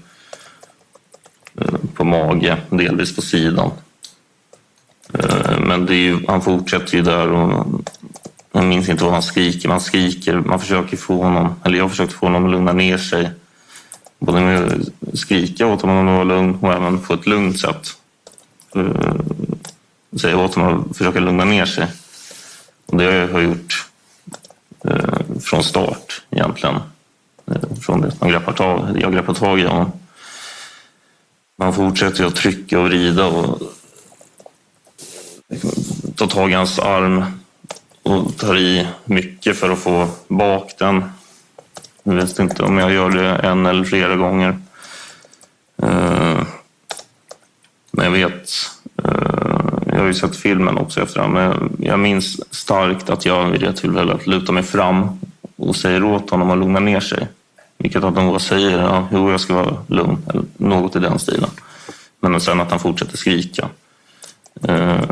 eh, 1.60 1.74
på 1.94 2.04
mage, 2.04 2.56
delvis 2.70 3.16
på 3.16 3.22
sidan. 3.22 3.70
Eh, 5.14 5.58
men 5.60 5.86
ju, 5.86 6.26
han 6.28 6.42
fortsätter 6.42 6.94
ju 6.96 7.02
där 7.02 7.32
och 7.32 7.66
jag 8.52 8.64
minns 8.64 8.88
inte 8.88 9.04
vad 9.04 9.12
han 9.12 9.22
skriker. 9.22 9.68
Man 9.68 9.80
skriker, 9.80 10.34
man 10.34 10.60
försöker 10.60 10.96
få 10.96 11.22
honom, 11.22 11.54
eller 11.64 11.78
jag 11.78 11.90
försökte 11.90 12.14
få 12.14 12.26
honom 12.26 12.44
att 12.44 12.50
lugna 12.50 12.72
ner 12.72 12.98
sig. 12.98 13.30
Både 14.18 14.40
med 14.40 14.62
att 14.62 15.18
skrika 15.18 15.66
åt 15.66 15.82
honom 15.82 16.08
att 16.08 16.14
vara 16.14 16.24
lugn 16.24 16.58
och 16.60 16.72
även 16.72 16.98
på 16.98 17.14
ett 17.14 17.26
lugnt 17.26 17.60
sätt 17.60 17.88
eh, 18.74 19.14
säga 20.20 20.38
åt 20.38 20.54
honom 20.54 20.84
att 20.90 20.96
försöka 20.96 21.20
lugna 21.20 21.44
ner 21.44 21.66
sig. 21.66 21.86
Och 22.86 22.96
det 22.96 23.04
har 23.04 23.12
jag 23.12 23.42
gjort 23.42 23.86
från 25.40 25.64
start 25.64 26.22
egentligen. 26.30 26.80
Från 27.80 28.00
det 28.00 28.20
man 28.20 28.30
greppar 28.30 28.52
tag, 28.52 28.98
jag 29.00 29.12
greppar 29.12 29.34
tag 29.34 29.60
i 29.60 29.64
honom. 29.64 29.92
Man 31.58 31.72
fortsätter 31.72 32.24
att 32.24 32.34
trycka 32.34 32.78
och 32.80 32.84
vrida 32.84 33.26
och 33.26 33.62
ta 36.14 36.26
tag 36.26 36.50
i 36.50 36.54
hans 36.54 36.78
arm 36.78 37.24
och 38.02 38.36
tar 38.36 38.56
i 38.56 38.86
mycket 39.04 39.56
för 39.56 39.70
att 39.70 39.78
få 39.78 40.08
bak 40.28 40.72
den. 40.78 41.04
Jag 42.02 42.14
vet 42.14 42.38
inte 42.38 42.62
om 42.62 42.78
jag 42.78 42.92
gör 42.92 43.10
det 43.10 43.36
en 43.36 43.66
eller 43.66 43.84
flera 43.84 44.16
gånger. 44.16 44.58
Eh, 45.82 46.42
men 47.90 48.04
jag 48.04 48.10
vet, 48.10 48.50
eh, 49.04 49.68
jag 49.86 49.98
har 49.98 50.06
ju 50.06 50.14
sett 50.14 50.36
filmen 50.36 50.78
också 50.78 51.02
efterhand, 51.02 51.32
men 51.32 51.76
jag 51.78 51.98
minns 51.98 52.54
starkt 52.54 53.10
att 53.10 53.26
jag 53.26 53.50
vid 53.50 53.60
det 53.60 53.72
tillfället 53.72 54.26
lutar 54.26 54.52
mig 54.52 54.62
fram 54.62 55.20
och 55.56 55.76
säger 55.76 56.04
åt 56.04 56.30
honom 56.30 56.50
att 56.50 56.58
lugna 56.58 56.80
ner 56.80 57.00
sig. 57.00 57.28
Vilket 57.78 58.04
att 58.04 58.14
de 58.14 58.40
säger, 58.40 58.78
ja, 58.78 59.08
jo 59.12 59.30
jag 59.30 59.40
ska 59.40 59.54
vara 59.54 59.76
lugn, 59.86 60.22
eller 60.28 60.44
något 60.56 60.96
i 60.96 60.98
den 60.98 61.18
stilen. 61.18 61.50
Men 62.20 62.40
sen 62.40 62.60
att 62.60 62.70
han 62.70 62.80
fortsätter 62.80 63.16
skrika. 63.16 63.68
Eh, 64.62 65.10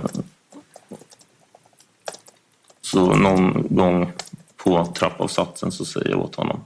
så 2.83 3.14
någon 3.14 3.77
gång 3.77 4.12
på 4.57 4.87
trappavsatsen 4.87 5.72
så 5.72 5.85
säger 5.85 6.11
jag 6.11 6.20
åt 6.20 6.35
honom 6.35 6.61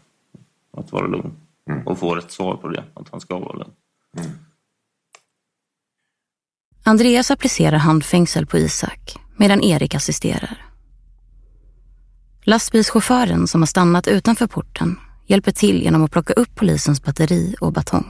att 0.77 0.93
vara 0.93 1.07
lugn. 1.07 1.33
Och 1.87 1.99
får 1.99 2.19
ett 2.19 2.33
svar 2.33 2.57
på 2.57 2.69
det, 2.69 2.85
att 2.95 3.09
han 3.11 3.21
ska 3.21 3.39
vara 3.39 3.53
lugn. 3.53 3.73
Andreas 6.85 7.31
applicerar 7.31 7.79
handfängsel 7.79 8.47
på 8.47 8.59
Isak 8.59 9.17
medan 9.37 9.63
Erik 9.63 9.95
assisterar. 9.95 10.65
Lastbilschauffören 12.43 13.49
som 13.49 13.63
har 13.63 13.67
stannat 13.67 14.09
utanför 14.09 14.47
porten 14.47 14.97
hjälper 15.29 15.53
till 15.53 15.83
genom 15.83 16.05
att 16.05 16.11
plocka 16.11 16.33
upp 16.33 16.55
polisens 16.55 17.03
batteri 17.03 17.55
och 17.61 17.73
batong. 17.73 18.07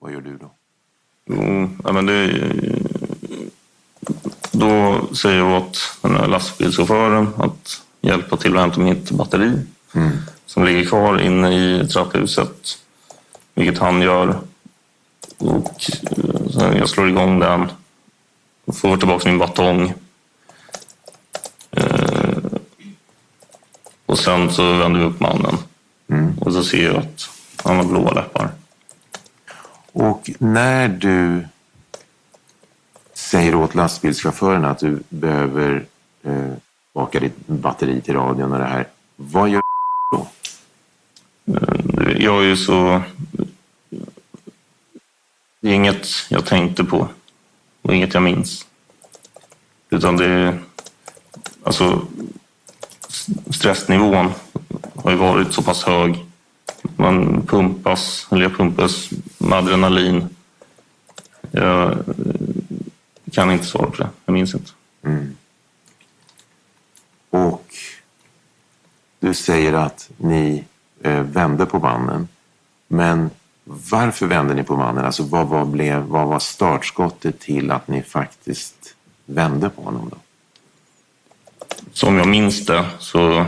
Vad 0.00 0.12
gör 0.12 0.20
du 0.20 0.36
då? 0.36 0.50
Jo, 1.26 1.70
ja, 1.84 1.92
men 1.92 2.06
det, 2.06 2.50
då 4.52 5.00
säger 5.14 5.38
jag 5.38 5.62
åt 5.62 5.78
den 6.02 6.16
här 6.16 6.28
lastbilschauffören 6.28 7.28
att 7.36 7.82
hjälpa 8.00 8.36
till 8.36 8.56
att 8.56 8.60
hämta 8.60 8.80
mitt 8.80 9.10
batteri 9.10 9.58
som 10.46 10.64
ligger 10.64 10.84
kvar 10.84 11.20
inne 11.20 11.52
i 11.54 11.88
trapphuset. 11.88 12.78
Vilket 13.54 13.78
han 13.78 14.02
gör. 14.02 14.40
Och 15.38 15.90
eh, 16.16 16.50
sen 16.52 16.76
jag 16.76 16.88
slår 16.88 17.08
igång 17.08 17.38
den 17.38 17.70
och 18.64 18.76
får 18.76 18.96
tillbaka 18.96 19.28
min 19.28 19.38
batong. 19.38 19.94
Eh, 21.70 22.29
och 24.10 24.18
sen 24.18 24.50
så 24.50 24.72
vänder 24.72 25.00
vi 25.00 25.06
upp 25.06 25.20
mannen. 25.20 25.56
Och 26.40 26.52
så 26.52 26.64
ser 26.64 26.84
jag 26.84 26.96
att 26.96 27.30
han 27.64 27.76
har 27.76 27.84
blåa 27.84 28.12
läppar. 28.12 28.50
Och 29.92 30.30
när 30.38 30.88
du 30.88 31.46
säger 33.14 33.54
åt 33.54 33.74
lastbilschauffören 33.74 34.64
att 34.64 34.78
du 34.78 35.02
behöver 35.08 35.84
eh, 36.22 36.52
baka 36.94 37.20
ditt 37.20 37.46
batteri 37.46 38.00
till 38.00 38.14
radion 38.14 38.52
och 38.52 38.58
det 38.58 38.64
här, 38.64 38.88
vad 39.16 39.48
gör 39.48 39.62
du 40.12 40.18
då? 40.18 40.28
Jag 42.18 42.42
är 42.42 42.46
ju 42.46 42.56
så... 42.56 43.02
Det 45.60 45.68
är 45.68 45.74
inget 45.74 46.06
jag 46.28 46.46
tänkte 46.46 46.84
på 46.84 47.08
och 47.82 47.94
inget 47.94 48.14
jag 48.14 48.22
minns. 48.22 48.66
Utan 49.90 50.16
det 50.16 50.26
är... 50.26 50.58
Alltså, 51.62 52.06
stressnivån 53.50 54.32
har 54.94 55.10
ju 55.10 55.16
varit 55.16 55.52
så 55.52 55.62
pass 55.62 55.84
hög. 55.84 56.24
Man 56.96 57.46
pumpas, 57.46 58.26
eller 58.30 58.42
jag 58.42 58.56
pumpas 58.56 59.10
med 59.38 59.58
adrenalin. 59.58 60.28
Jag 61.50 61.98
kan 63.32 63.50
inte 63.50 63.64
svara 63.64 63.90
på 63.90 63.96
det. 63.96 64.08
Jag 64.24 64.32
minns 64.32 64.54
inte. 64.54 64.70
Mm. 65.02 65.36
Och 67.30 67.74
du 69.20 69.34
säger 69.34 69.72
att 69.72 70.10
ni 70.16 70.64
eh, 71.02 71.20
vände 71.20 71.66
på 71.66 71.78
mannen. 71.78 72.28
Men 72.88 73.30
varför 73.64 74.26
vände 74.26 74.54
ni 74.54 74.62
på 74.62 74.76
mannen? 74.76 75.04
Alltså 75.04 75.22
vad, 75.22 75.48
var, 75.48 75.64
blev, 75.64 76.02
vad 76.02 76.28
var 76.28 76.38
startskottet 76.38 77.40
till 77.40 77.70
att 77.70 77.88
ni 77.88 78.02
faktiskt 78.02 78.94
vände 79.26 79.70
på 79.70 79.82
honom? 79.82 80.08
Då? 80.10 80.16
Som 81.92 82.18
jag 82.18 82.28
minns 82.28 82.66
det 82.66 82.84
så 82.98 83.46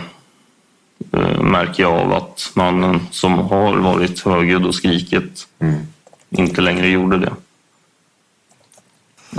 eh, 1.12 1.42
märker 1.42 1.82
jag 1.82 1.92
av 1.92 2.12
att 2.12 2.50
mannen 2.54 3.00
som 3.10 3.38
har 3.38 3.76
varit 3.76 4.20
högljudd 4.20 4.66
och 4.66 4.74
skrikit 4.74 5.48
inte 6.30 6.60
längre 6.60 6.88
gjorde 6.88 7.18
det. 7.18 7.32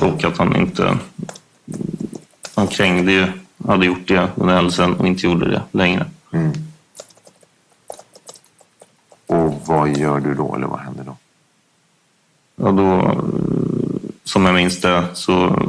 Och 0.01 0.23
att 0.23 0.37
han 0.37 0.55
inte... 0.55 0.97
Han 2.55 2.67
krängde 2.67 3.11
ju, 3.11 3.27
hade 3.67 3.85
gjort 3.85 4.07
det 4.07 4.29
under 4.35 4.55
händelsen 4.55 4.93
och 4.93 5.07
inte 5.07 5.25
gjorde 5.25 5.49
det 5.51 5.61
längre. 5.71 6.05
Och 9.27 9.61
vad 9.65 9.97
gör 9.97 10.19
du 10.19 10.33
då, 10.33 10.55
eller 10.55 10.67
vad 10.67 10.79
händer 10.79 11.03
då? 11.03 11.17
Ja, 12.55 12.71
då, 12.71 13.17
som 14.23 14.45
jag 14.45 14.55
minns 14.55 14.81
det, 14.81 15.05
så 15.13 15.61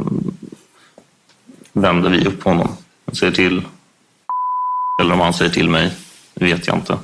vände 1.72 2.10
vi 2.10 2.26
upp 2.26 2.44
honom. 2.44 2.68
Säger 3.14 3.32
till, 3.32 3.62
eller 5.00 5.14
om 5.14 5.20
han 5.20 5.34
säger 5.34 5.50
till 5.50 5.68
mig, 5.68 5.92
det 6.34 6.44
vet 6.44 6.66
jag 6.66 6.76
inte. 6.76 6.98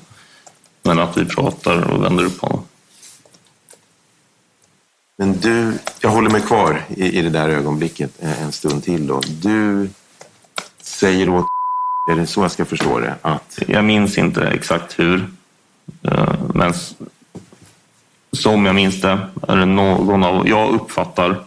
Men 0.83 0.99
att 0.99 1.17
vi 1.17 1.25
pratar 1.25 1.91
och 1.91 2.05
vänder 2.05 2.25
upp 2.25 2.41
honom. 2.41 2.63
Men 5.17 5.41
du, 5.41 5.79
jag 6.01 6.11
håller 6.11 6.31
mig 6.31 6.41
kvar 6.41 6.83
i, 6.89 7.19
i 7.19 7.23
det 7.23 7.31
där 7.31 7.49
ögonblicket 7.49 8.11
en, 8.21 8.33
en 8.33 8.53
stund 8.53 8.85
till 8.85 9.07
då. 9.07 9.21
Du 9.27 9.91
säger 10.83 11.29
åt 11.29 11.47
är 12.11 12.15
det 12.15 12.27
så 12.27 12.41
jag 12.41 12.51
ska 12.51 12.65
förstå 12.65 12.99
det? 12.99 13.15
Att... 13.23 13.59
Jag 13.67 13.85
minns 13.85 14.19
inte 14.19 14.49
exakt 14.49 14.99
hur. 14.99 15.31
Eh, 16.03 16.35
Men 16.55 16.75
som 18.33 18.67
jag 18.67 18.75
minns 18.75 19.01
det 19.01 19.19
är 19.49 19.57
det 19.57 19.65
någon 19.65 20.25
av... 20.25 20.49
Jag 20.49 20.75
uppfattar, 20.75 21.45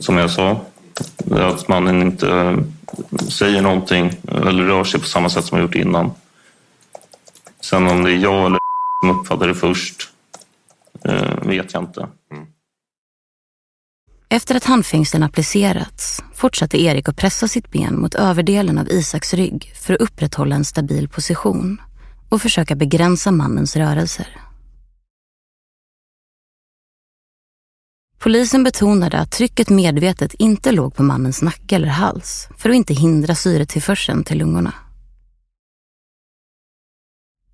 som 0.00 0.16
jag 0.16 0.30
sa, 0.30 0.60
att 1.30 1.68
mannen 1.68 2.02
inte 2.02 2.58
säger 3.28 3.62
någonting 3.62 4.12
eller 4.28 4.64
rör 4.64 4.84
sig 4.84 5.00
på 5.00 5.06
samma 5.06 5.30
sätt 5.30 5.44
som 5.44 5.58
jag 5.58 5.64
gjort 5.66 5.74
innan. 5.74 6.10
Sen 7.60 7.86
om 7.86 8.04
det 8.04 8.12
är 8.12 8.18
jag 8.18 8.46
eller 8.46 8.58
som 9.02 9.20
uppfattar 9.20 9.48
det 9.48 9.54
först 9.54 10.10
eh, 11.04 11.42
vet 11.42 11.72
jag 11.72 11.82
inte. 11.82 12.08
Efter 14.30 14.54
att 14.54 14.64
handfängslen 14.64 15.22
applicerats 15.22 16.22
fortsatte 16.34 16.82
Erik 16.82 17.08
att 17.08 17.16
pressa 17.16 17.48
sitt 17.48 17.70
ben 17.70 18.00
mot 18.00 18.14
överdelen 18.14 18.78
av 18.78 18.88
Isaks 18.88 19.34
rygg 19.34 19.72
för 19.74 19.94
att 19.94 20.00
upprätthålla 20.00 20.56
en 20.56 20.64
stabil 20.64 21.08
position 21.08 21.80
och 22.28 22.42
försöka 22.42 22.74
begränsa 22.74 23.30
mannens 23.30 23.76
rörelser. 23.76 24.47
Polisen 28.18 28.64
betonade 28.64 29.18
att 29.18 29.30
trycket 29.30 29.68
medvetet 29.68 30.34
inte 30.34 30.72
låg 30.72 30.94
på 30.94 31.02
mannens 31.02 31.42
nacke 31.42 31.76
eller 31.76 31.88
hals 31.88 32.48
för 32.58 32.70
att 32.70 32.76
inte 32.76 32.94
hindra 32.94 33.34
syretillförseln 33.34 34.24
till 34.24 34.38
lungorna. 34.38 34.72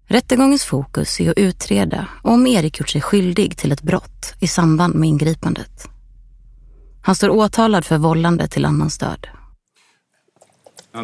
Rättegångens 0.06 0.64
fokus 0.64 1.20
är 1.20 1.30
att 1.30 1.38
utreda 1.38 2.08
om 2.22 2.46
Erik 2.46 2.78
gjort 2.78 2.88
sig 2.88 3.00
skyldig 3.00 3.56
till 3.56 3.72
ett 3.72 3.82
brott 3.82 4.34
i 4.40 4.46
samband 4.46 4.94
med 4.94 5.08
ingripandet. 5.08 5.88
Han 7.02 7.14
står 7.14 7.28
åtalad 7.28 7.84
för 7.84 7.98
vållande 7.98 8.48
till 8.48 8.64
annans 8.64 8.98
död. 8.98 9.26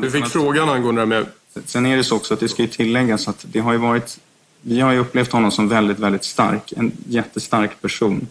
Du 0.02 0.10
fick 0.10 0.26
frågan 0.26 0.68
angående 0.68 1.02
det 1.02 1.06
med... 1.06 1.26
Sen 1.64 1.86
är 1.86 1.96
det 1.96 2.04
så 2.04 2.16
också 2.16 2.34
att 2.34 2.40
det 2.40 2.48
ska 2.48 2.62
ju 2.62 2.68
tilläggas 2.68 3.28
att 3.28 3.44
det 3.48 3.60
har 3.60 3.72
ju 3.72 3.78
varit... 3.78 4.18
Vi 4.62 4.80
har 4.80 4.92
ju 4.92 4.98
upplevt 4.98 5.32
honom 5.32 5.50
som 5.50 5.68
väldigt, 5.68 5.98
väldigt 5.98 6.24
stark. 6.24 6.72
En 6.76 6.92
jättestark 7.06 7.82
person. 7.82 8.26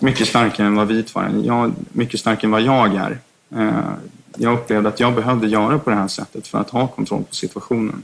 Mycket 0.00 0.28
starkare 0.28 0.66
än 0.66 0.76
vad 0.76 0.86
vi 0.86 1.02
två 1.02 1.20
är. 1.20 1.42
Jag, 1.44 1.72
mycket 1.92 2.20
starkare 2.20 2.46
än 2.46 2.50
vad 2.50 2.62
jag 2.62 2.94
är. 2.94 3.18
Eh, 3.56 3.92
jag 4.36 4.54
upplevde 4.54 4.88
att 4.88 5.00
jag 5.00 5.14
behövde 5.14 5.48
göra 5.48 5.78
på 5.78 5.90
det 5.90 5.96
här 5.96 6.08
sättet 6.08 6.46
för 6.46 6.58
att 6.58 6.70
ha 6.70 6.86
kontroll 6.86 7.24
på 7.24 7.34
situationen. 7.34 8.02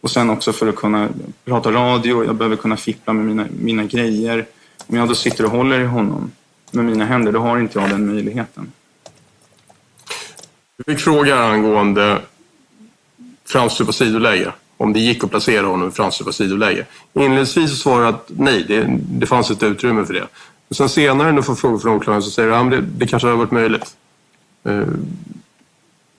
Och 0.00 0.10
sen 0.10 0.30
också 0.30 0.52
för 0.52 0.66
att 0.66 0.76
kunna 0.76 1.08
prata 1.44 1.72
radio. 1.72 2.24
Jag 2.24 2.34
behöver 2.34 2.56
kunna 2.56 2.76
fippla 2.76 3.12
med 3.12 3.24
mina, 3.24 3.46
mina 3.60 3.84
grejer. 3.84 4.46
Om 4.86 4.96
jag 4.96 5.08
då 5.08 5.14
sitter 5.14 5.44
och 5.44 5.50
håller 5.50 5.80
i 5.80 5.84
honom 5.84 6.30
med 6.70 6.84
mina 6.84 7.04
händer, 7.04 7.32
då 7.32 7.40
har 7.40 7.58
inte 7.58 7.78
jag 7.78 7.90
den 7.90 8.06
möjligheten. 8.06 8.72
Du 10.76 10.92
fick 10.92 11.04
fråga 11.04 11.38
angående 11.38 12.20
framstupa 13.44 13.92
sidoläge. 13.92 14.52
Om 14.76 14.92
det 14.92 15.00
gick 15.00 15.24
att 15.24 15.30
placera 15.30 15.66
honom 15.66 15.88
i 15.88 15.90
framstupa 15.90 16.32
sidoläge. 16.32 16.86
Inledningsvis 17.14 17.82
svarade 17.82 18.04
jag 18.04 18.14
att 18.14 18.30
nej, 18.36 18.64
det, 18.68 18.86
det 18.98 19.26
fanns 19.26 19.50
ett 19.50 19.62
utrymme 19.62 20.04
för 20.04 20.14
det. 20.14 20.26
Sen 20.70 20.88
senare 20.88 21.28
när 21.28 21.36
du 21.36 21.42
får 21.42 21.54
frågor 21.54 21.78
från 21.78 21.96
åklagaren 21.96 22.22
så 22.22 22.30
säger 22.30 22.48
du 22.48 22.54
att 22.54 22.70
det, 22.70 22.80
det 22.80 23.06
kanske 23.06 23.28
hade 23.28 23.38
varit 23.38 23.50
möjligt. 23.50 23.96
Eh. 24.64 24.82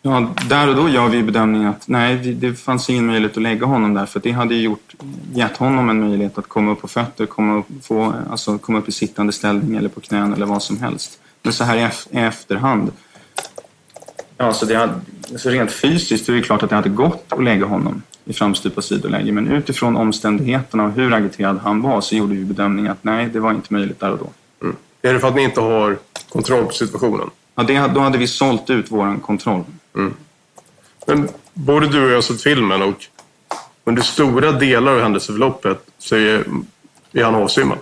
Ja, 0.01 0.29
där 0.49 0.67
och 0.67 0.75
då 0.75 0.89
gör 0.89 1.07
vi 1.07 1.23
bedömningen 1.23 1.69
att 1.69 1.87
nej, 1.87 2.15
det 2.15 2.55
fanns 2.55 2.89
ingen 2.89 3.05
möjlighet 3.05 3.37
att 3.37 3.43
lägga 3.43 3.65
honom 3.65 3.93
där 3.93 4.05
för 4.05 4.19
det 4.19 4.31
hade 4.31 4.55
ju 4.55 4.61
gjort, 4.61 4.93
gett 5.33 5.57
honom 5.57 5.89
en 5.89 6.09
möjlighet 6.09 6.37
att 6.37 6.47
komma 6.47 6.71
upp 6.71 6.81
på 6.81 6.87
fötter, 6.87 7.25
komma 7.25 7.57
upp, 7.57 7.65
få, 7.81 8.13
alltså, 8.29 8.57
komma 8.57 8.77
upp 8.77 8.89
i 8.89 8.91
sittande 8.91 9.33
ställning 9.33 9.77
eller 9.77 9.89
på 9.89 9.99
knän 9.99 10.33
eller 10.33 10.45
vad 10.45 10.63
som 10.63 10.79
helst. 10.79 11.19
Men 11.41 11.53
så 11.53 11.63
här 11.63 11.77
i 11.77 12.17
i 12.17 12.19
efterhand 12.19 12.91
Ja, 14.41 14.53
så, 14.53 14.65
det 14.65 14.75
hade, 14.75 14.93
så 15.37 15.49
rent 15.49 15.71
fysiskt 15.71 16.29
är 16.29 16.33
det 16.33 16.41
klart 16.41 16.63
att 16.63 16.69
det 16.69 16.75
hade 16.75 16.89
gått 16.89 17.25
att 17.29 17.43
lägga 17.43 17.65
honom 17.65 18.01
i 18.25 18.33
framstupa 18.33 18.81
sidoläge. 18.81 19.31
Men 19.31 19.47
utifrån 19.47 19.97
omständigheterna 19.97 20.85
och 20.85 20.91
hur 20.91 21.13
agiterad 21.13 21.59
han 21.63 21.81
var 21.81 22.01
så 22.01 22.15
gjorde 22.15 22.35
vi 22.35 22.45
bedömningen 22.45 22.91
att 22.91 23.03
nej, 23.03 23.29
det 23.33 23.39
var 23.39 23.51
inte 23.51 23.73
möjligt 23.73 23.99
där 23.99 24.11
och 24.11 24.17
då. 24.17 24.29
Mm. 24.61 24.75
Är 25.01 25.13
det 25.13 25.19
för 25.19 25.27
att 25.27 25.35
ni 25.35 25.43
inte 25.43 25.61
har 25.61 25.97
kontroll 26.29 26.65
på 26.65 26.71
situationen? 26.71 27.29
Ja, 27.55 27.63
det, 27.63 27.91
då 27.93 27.99
hade 27.99 28.17
vi 28.17 28.27
sålt 28.27 28.69
ut 28.69 28.91
vår 28.91 29.19
kontroll. 29.21 29.63
Mm. 29.95 30.13
Men 31.07 31.29
både 31.53 31.87
du 31.87 32.03
och 32.03 32.09
jag 32.09 32.15
har 32.15 32.21
sett 32.21 32.41
filmen 32.41 32.81
och 32.81 33.05
under 33.83 34.01
stora 34.01 34.51
delar 34.51 34.95
av 34.95 35.01
händelseförloppet 35.01 35.79
så 35.97 36.15
är, 36.15 36.45
är 37.11 37.23
han 37.23 37.35
avsvimmad. 37.35 37.77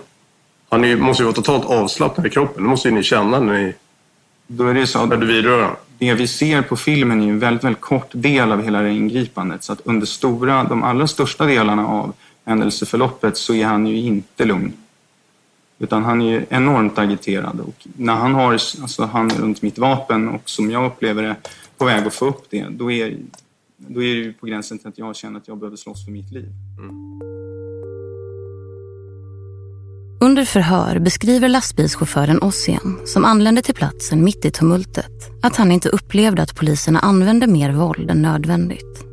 Han 0.68 0.84
är, 0.84 0.96
måste 0.96 1.22
ju 1.22 1.24
vara 1.24 1.34
totalt 1.34 1.64
avslappnad 1.64 2.26
i 2.26 2.30
kroppen. 2.30 2.62
Det 2.62 2.68
måste 2.68 2.88
ju 2.88 2.94
ni 2.94 3.02
känna 3.02 3.40
när, 3.40 3.52
ni, 3.52 3.74
Då 4.46 4.66
är 4.66 4.74
det 4.74 4.86
så 4.86 4.98
att 4.98 5.08
när 5.08 5.16
du 5.16 5.26
vidrör 5.26 5.62
honom. 5.62 5.76
det 5.98 6.14
vi 6.14 6.26
ser 6.26 6.62
på 6.62 6.76
filmen 6.76 7.20
är 7.20 7.24
ju 7.24 7.30
en 7.30 7.38
väldigt, 7.38 7.64
väldigt 7.64 7.80
kort 7.80 8.08
del 8.12 8.52
av 8.52 8.62
hela 8.62 8.82
det 8.82 8.90
ingripandet. 8.90 9.64
Så 9.64 9.72
att 9.72 9.80
under 9.84 10.06
stora, 10.06 10.64
de 10.64 10.82
allra 10.82 11.06
största 11.06 11.44
delarna 11.44 11.86
av 11.86 12.12
händelseförloppet 12.44 13.36
så 13.36 13.54
är 13.54 13.64
han 13.64 13.86
ju 13.86 13.96
inte 13.96 14.44
lugn. 14.44 14.72
Utan 15.78 16.04
han 16.04 16.20
är 16.22 16.30
ju 16.30 16.46
enormt 16.48 16.98
agiterad. 16.98 17.60
Och 17.60 17.86
när 17.96 18.14
han 18.14 18.34
har 18.34 18.52
alltså, 18.52 19.04
han 19.04 19.30
runt 19.30 19.62
mitt 19.62 19.78
vapen 19.78 20.28
och 20.28 20.50
som 20.50 20.70
jag 20.70 20.86
upplever 20.86 21.22
det 21.22 21.36
på 21.78 21.84
väg 21.84 22.06
att 22.06 22.14
få 22.14 22.26
upp 22.26 22.44
det, 22.50 22.66
då 22.70 22.92
är, 22.92 23.16
då 23.76 24.02
är 24.02 24.14
det 24.14 24.20
ju 24.20 24.32
på 24.32 24.46
gränsen 24.46 24.78
till 24.78 24.88
att 24.88 24.98
jag 24.98 25.16
känner 25.16 25.38
att 25.38 25.48
jag 25.48 25.58
behöver 25.58 25.76
slåss 25.76 26.04
för 26.04 26.12
mitt 26.12 26.32
liv. 26.32 26.48
Mm. 26.78 27.18
Under 30.20 30.44
förhör 30.44 30.98
beskriver 30.98 31.48
lastbilschauffören 31.48 32.42
Ossian, 32.42 33.00
som 33.04 33.24
anlände 33.24 33.62
till 33.62 33.74
platsen 33.74 34.24
mitt 34.24 34.44
i 34.44 34.50
tumultet, 34.50 35.30
att 35.42 35.56
han 35.56 35.72
inte 35.72 35.88
upplevde 35.88 36.42
att 36.42 36.56
poliserna 36.56 36.98
använde 36.98 37.46
mer 37.46 37.72
våld 37.72 38.10
än 38.10 38.22
nödvändigt. 38.22 39.04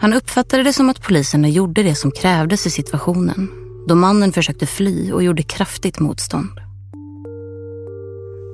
Han 0.00 0.14
uppfattade 0.14 0.62
det 0.62 0.72
som 0.72 0.90
att 0.90 1.02
poliserna 1.02 1.48
gjorde 1.48 1.82
det 1.82 1.94
som 1.94 2.10
krävdes 2.10 2.66
i 2.66 2.70
situationen, 2.70 3.50
då 3.88 3.94
mannen 3.94 4.32
försökte 4.32 4.66
fly 4.66 5.12
och 5.12 5.22
gjorde 5.22 5.42
kraftigt 5.42 6.00
motstånd. 6.00 6.60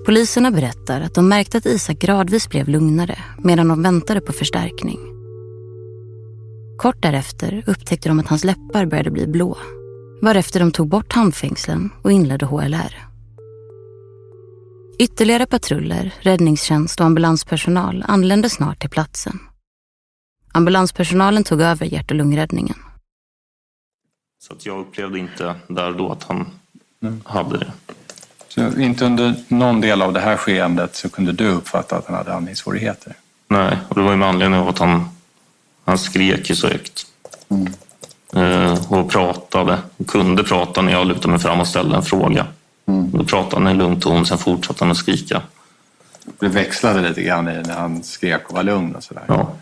Poliserna 0.07 0.51
berättar 0.51 1.01
att 1.01 1.15
de 1.15 1.29
märkte 1.29 1.59
att 1.59 1.67
Isak 1.67 1.99
gradvis 1.99 2.49
blev 2.49 2.69
lugnare 2.69 3.19
medan 3.39 3.69
de 3.69 3.83
väntade 3.83 4.21
på 4.21 4.33
förstärkning. 4.33 4.99
Kort 6.79 7.03
därefter 7.03 7.63
upptäckte 7.67 8.09
de 8.09 8.19
att 8.19 8.29
hans 8.29 8.45
läppar 8.45 8.87
började 8.87 9.11
bli 9.11 9.27
blå 9.27 9.59
varefter 10.23 10.61
de 10.61 10.73
tog 10.73 10.89
bort 10.89 11.13
handfängslen 11.13 11.91
och 12.03 12.13
inledde 12.13 12.47
HLR. 12.47 13.09
Ytterligare 14.99 15.47
patruller, 15.47 16.15
räddningstjänst 16.21 17.01
och 17.01 17.07
ambulanspersonal 17.07 18.05
anlände 18.09 18.51
snart 18.51 18.81
till 18.81 18.91
platsen. 18.91 19.39
Ambulanspersonalen 20.53 21.45
tog 21.45 21.61
över 21.61 21.87
hjärt 21.87 22.11
och 22.11 22.17
lungräddningen. 22.17 22.77
Så 24.49 24.55
att 24.55 24.67
jag 24.67 24.81
upplevde 24.81 25.19
inte 25.19 25.55
där 25.67 25.89
och 25.89 25.97
då 25.97 26.13
att 26.13 26.25
han 26.25 26.47
hade 27.25 27.59
det. 27.59 27.73
Så 28.49 28.81
inte 28.81 29.05
under 29.05 29.35
någon 29.49 29.81
del 29.81 30.03
av 30.03 30.13
det 30.13 30.21
här 30.21 30.37
skeendet 30.37 30.97
så 30.97 31.09
kunde 31.09 31.33
du 31.33 31.49
uppfatta 31.49 31.97
att 31.97 32.07
han 32.07 32.17
hade 32.17 32.35
andningssvårigheter? 32.35 33.13
Nej, 33.49 33.79
och 33.89 33.95
det 33.95 34.01
var 34.03 34.11
ju 34.11 34.17
med 34.17 34.29
anledning 34.29 34.61
av 34.61 34.69
att 34.69 34.79
han, 34.79 35.09
han 35.85 35.99
skrek 35.99 36.51
ju 36.51 36.57
så 36.57 36.69
högt. 36.69 37.07
Eh, 38.37 38.93
och 38.93 39.11
pratade, 39.11 39.79
kunde 40.07 40.45
prata 40.45 40.83
när 40.83 40.93
jag 40.93 41.07
lutade 41.07 41.29
mig 41.29 41.39
fram 41.39 41.61
och 41.61 41.69
ställde 41.69 41.97
en 41.97 42.03
fråga. 42.03 42.47
Då 42.87 43.25
pratade 43.25 43.63
han 43.63 43.75
i 43.75 43.79
lugn 43.79 44.01
ton, 44.01 44.27
sen 44.27 44.39
fortsatte 44.39 44.85
han 44.85 44.91
att 44.91 44.97
skrika. 44.97 45.43
Det 46.39 46.49
växlade 46.49 47.09
lite 47.09 47.23
grann 47.23 47.49
i 47.49 47.63
när 47.63 47.75
han 47.75 48.03
skrek 48.03 48.49
och 48.49 48.55
var 48.55 48.63
lugn 48.63 48.95
och 48.95 49.05
sådär. 49.05 49.25
Ja. 49.29 49.53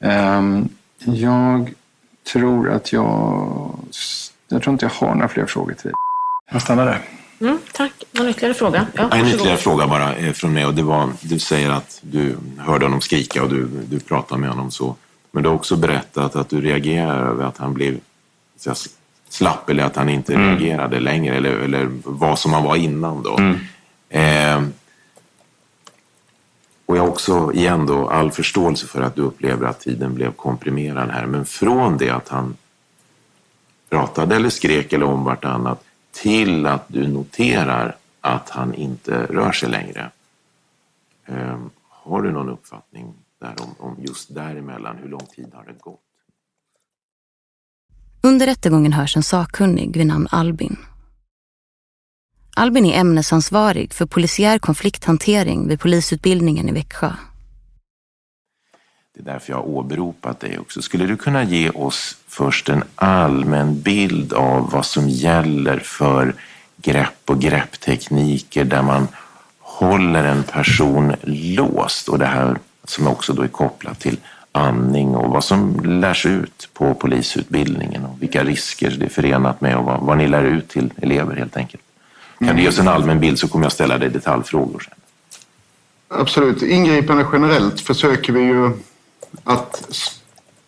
Ehm, 0.00 0.68
jag 0.98 1.74
tror 2.32 2.70
att 2.70 2.92
jag... 2.92 3.78
Jag 4.48 4.62
tror 4.62 4.72
inte 4.72 4.84
jag 4.84 5.06
har 5.06 5.14
några 5.14 5.28
fler 5.28 5.46
frågor 5.46 5.72
till 5.74 5.84
dig. 5.84 5.92
Jag 6.52 6.62
stannar 6.62 6.86
där. 6.86 7.00
Mm, 7.40 7.58
tack. 7.72 7.92
Någon 8.12 8.28
ytterligare 8.28 8.54
fråga? 8.54 8.86
Ja, 8.94 9.08
En 9.12 9.26
ytterligare 9.28 9.56
fråga 9.56 9.86
bara 9.86 10.14
eh, 10.14 10.32
från 10.32 10.52
mig 10.52 10.66
och 10.66 10.74
det 10.74 10.82
var, 10.82 11.08
du 11.20 11.38
säger 11.38 11.70
att 11.70 11.98
du 12.02 12.36
hörde 12.58 12.84
honom 12.84 13.00
skrika 13.00 13.42
och 13.42 13.48
du, 13.48 13.68
du 13.90 14.00
pratade 14.00 14.40
med 14.40 14.50
honom 14.50 14.70
så. 14.70 14.96
Men 15.30 15.42
du 15.42 15.48
har 15.48 15.56
också 15.56 15.76
berättat 15.76 16.36
att 16.36 16.48
du 16.48 16.60
reagerar 16.60 17.26
över 17.28 17.44
att 17.44 17.58
han 17.58 17.74
blev 17.74 17.98
så 18.58 18.74
säga, 18.74 18.90
slapp 19.28 19.70
eller 19.70 19.84
att 19.84 19.96
han 19.96 20.08
inte 20.08 20.34
Mm. 20.34 20.46
reagerade 20.48 21.00
längre 21.00 21.36
eller, 21.36 21.50
eller 21.50 21.88
vad 22.04 22.38
som 22.38 22.52
han 22.52 22.62
var 22.64 22.76
innan 22.76 23.22
då. 23.22 23.38
Eh, 24.18 24.62
och 26.88 26.96
jag 26.96 27.02
har 27.02 27.08
också 27.08 27.52
igen 27.52 27.86
då 27.86 28.08
all 28.08 28.30
förståelse 28.30 28.86
för 28.86 29.02
att 29.02 29.14
du 29.14 29.22
upplever 29.22 29.66
att 29.66 29.80
tiden 29.80 30.14
blev 30.14 30.32
komprimerad 30.32 31.10
här. 31.10 31.26
Men 31.26 31.44
från 31.44 31.98
det 31.98 32.10
att 32.10 32.28
han 32.28 32.56
pratade 33.88 34.36
eller 34.36 34.50
skrek 34.50 34.92
eller 34.92 35.06
om 35.06 35.24
vartannat 35.24 35.84
till 36.10 36.66
att 36.66 36.84
du 36.88 37.08
noterar 37.08 37.96
att 38.20 38.50
han 38.50 38.74
inte 38.74 39.26
rör 39.26 39.52
sig 39.52 39.68
längre. 39.68 40.10
Eh, 41.26 41.58
har 41.88 42.22
du 42.22 42.32
någon 42.32 42.48
uppfattning 42.48 43.14
där 43.40 43.54
om, 43.58 43.74
om 43.78 43.96
just 43.98 44.34
däremellan? 44.34 44.96
Hur 45.02 45.08
lång 45.08 45.26
tid 45.36 45.50
har 45.54 45.64
det 45.64 45.80
gått? 45.80 46.00
Under 48.22 48.46
rättegången 48.46 48.92
hörs 48.92 49.16
en 49.16 49.22
sakkunnig 49.22 49.96
vid 49.96 50.06
namn 50.06 50.28
Albin. 50.30 50.76
Albin 52.58 52.86
är 52.86 53.00
ämnesansvarig 53.00 53.94
för 53.94 54.06
polisiär 54.06 54.58
konflikthantering 54.58 55.68
vid 55.68 55.80
polisutbildningen 55.80 56.68
i 56.68 56.72
Växjö. 56.72 57.12
Det 59.14 59.20
är 59.20 59.24
därför 59.24 59.52
jag 59.52 59.56
har 59.56 59.68
åberopat 59.68 60.40
dig 60.40 60.58
också. 60.58 60.82
Skulle 60.82 61.06
du 61.06 61.16
kunna 61.16 61.44
ge 61.44 61.70
oss 61.70 62.16
först 62.28 62.68
en 62.68 62.84
allmän 62.94 63.80
bild 63.80 64.32
av 64.32 64.70
vad 64.70 64.86
som 64.86 65.08
gäller 65.08 65.78
för 65.78 66.34
grepp 66.76 67.22
och 67.24 67.40
grepptekniker 67.40 68.64
där 68.64 68.82
man 68.82 69.08
håller 69.58 70.24
en 70.24 70.42
person 70.42 71.14
låst 71.22 72.08
och 72.08 72.18
det 72.18 72.26
här 72.26 72.58
som 72.84 73.06
också 73.06 73.32
då 73.32 73.42
är 73.42 73.48
kopplat 73.48 74.00
till 74.00 74.16
andning 74.52 75.16
och 75.16 75.30
vad 75.30 75.44
som 75.44 75.80
lärs 75.84 76.26
ut 76.26 76.68
på 76.72 76.94
polisutbildningen 76.94 78.04
och 78.04 78.22
vilka 78.22 78.44
risker 78.44 78.96
det 78.98 79.04
är 79.04 79.10
förenat 79.10 79.60
med 79.60 79.76
och 79.76 79.84
vad, 79.84 80.00
vad 80.00 80.18
ni 80.18 80.26
lär 80.26 80.44
ut 80.44 80.68
till 80.68 80.92
elever 80.96 81.36
helt 81.36 81.56
enkelt. 81.56 81.82
Kan 82.38 82.56
du 82.56 82.62
ge 82.62 82.68
oss 82.68 82.78
en 82.78 82.88
allmän 82.88 83.20
bild 83.20 83.38
så 83.38 83.48
kommer 83.48 83.64
jag 83.64 83.72
ställa 83.72 83.98
dig 83.98 84.10
detaljfrågor 84.10 84.80
sen. 84.80 84.94
Absolut. 86.08 86.62
Ingripande 86.62 87.26
generellt 87.32 87.80
försöker 87.80 88.32
vi 88.32 88.40
ju 88.40 88.70
att 89.44 89.96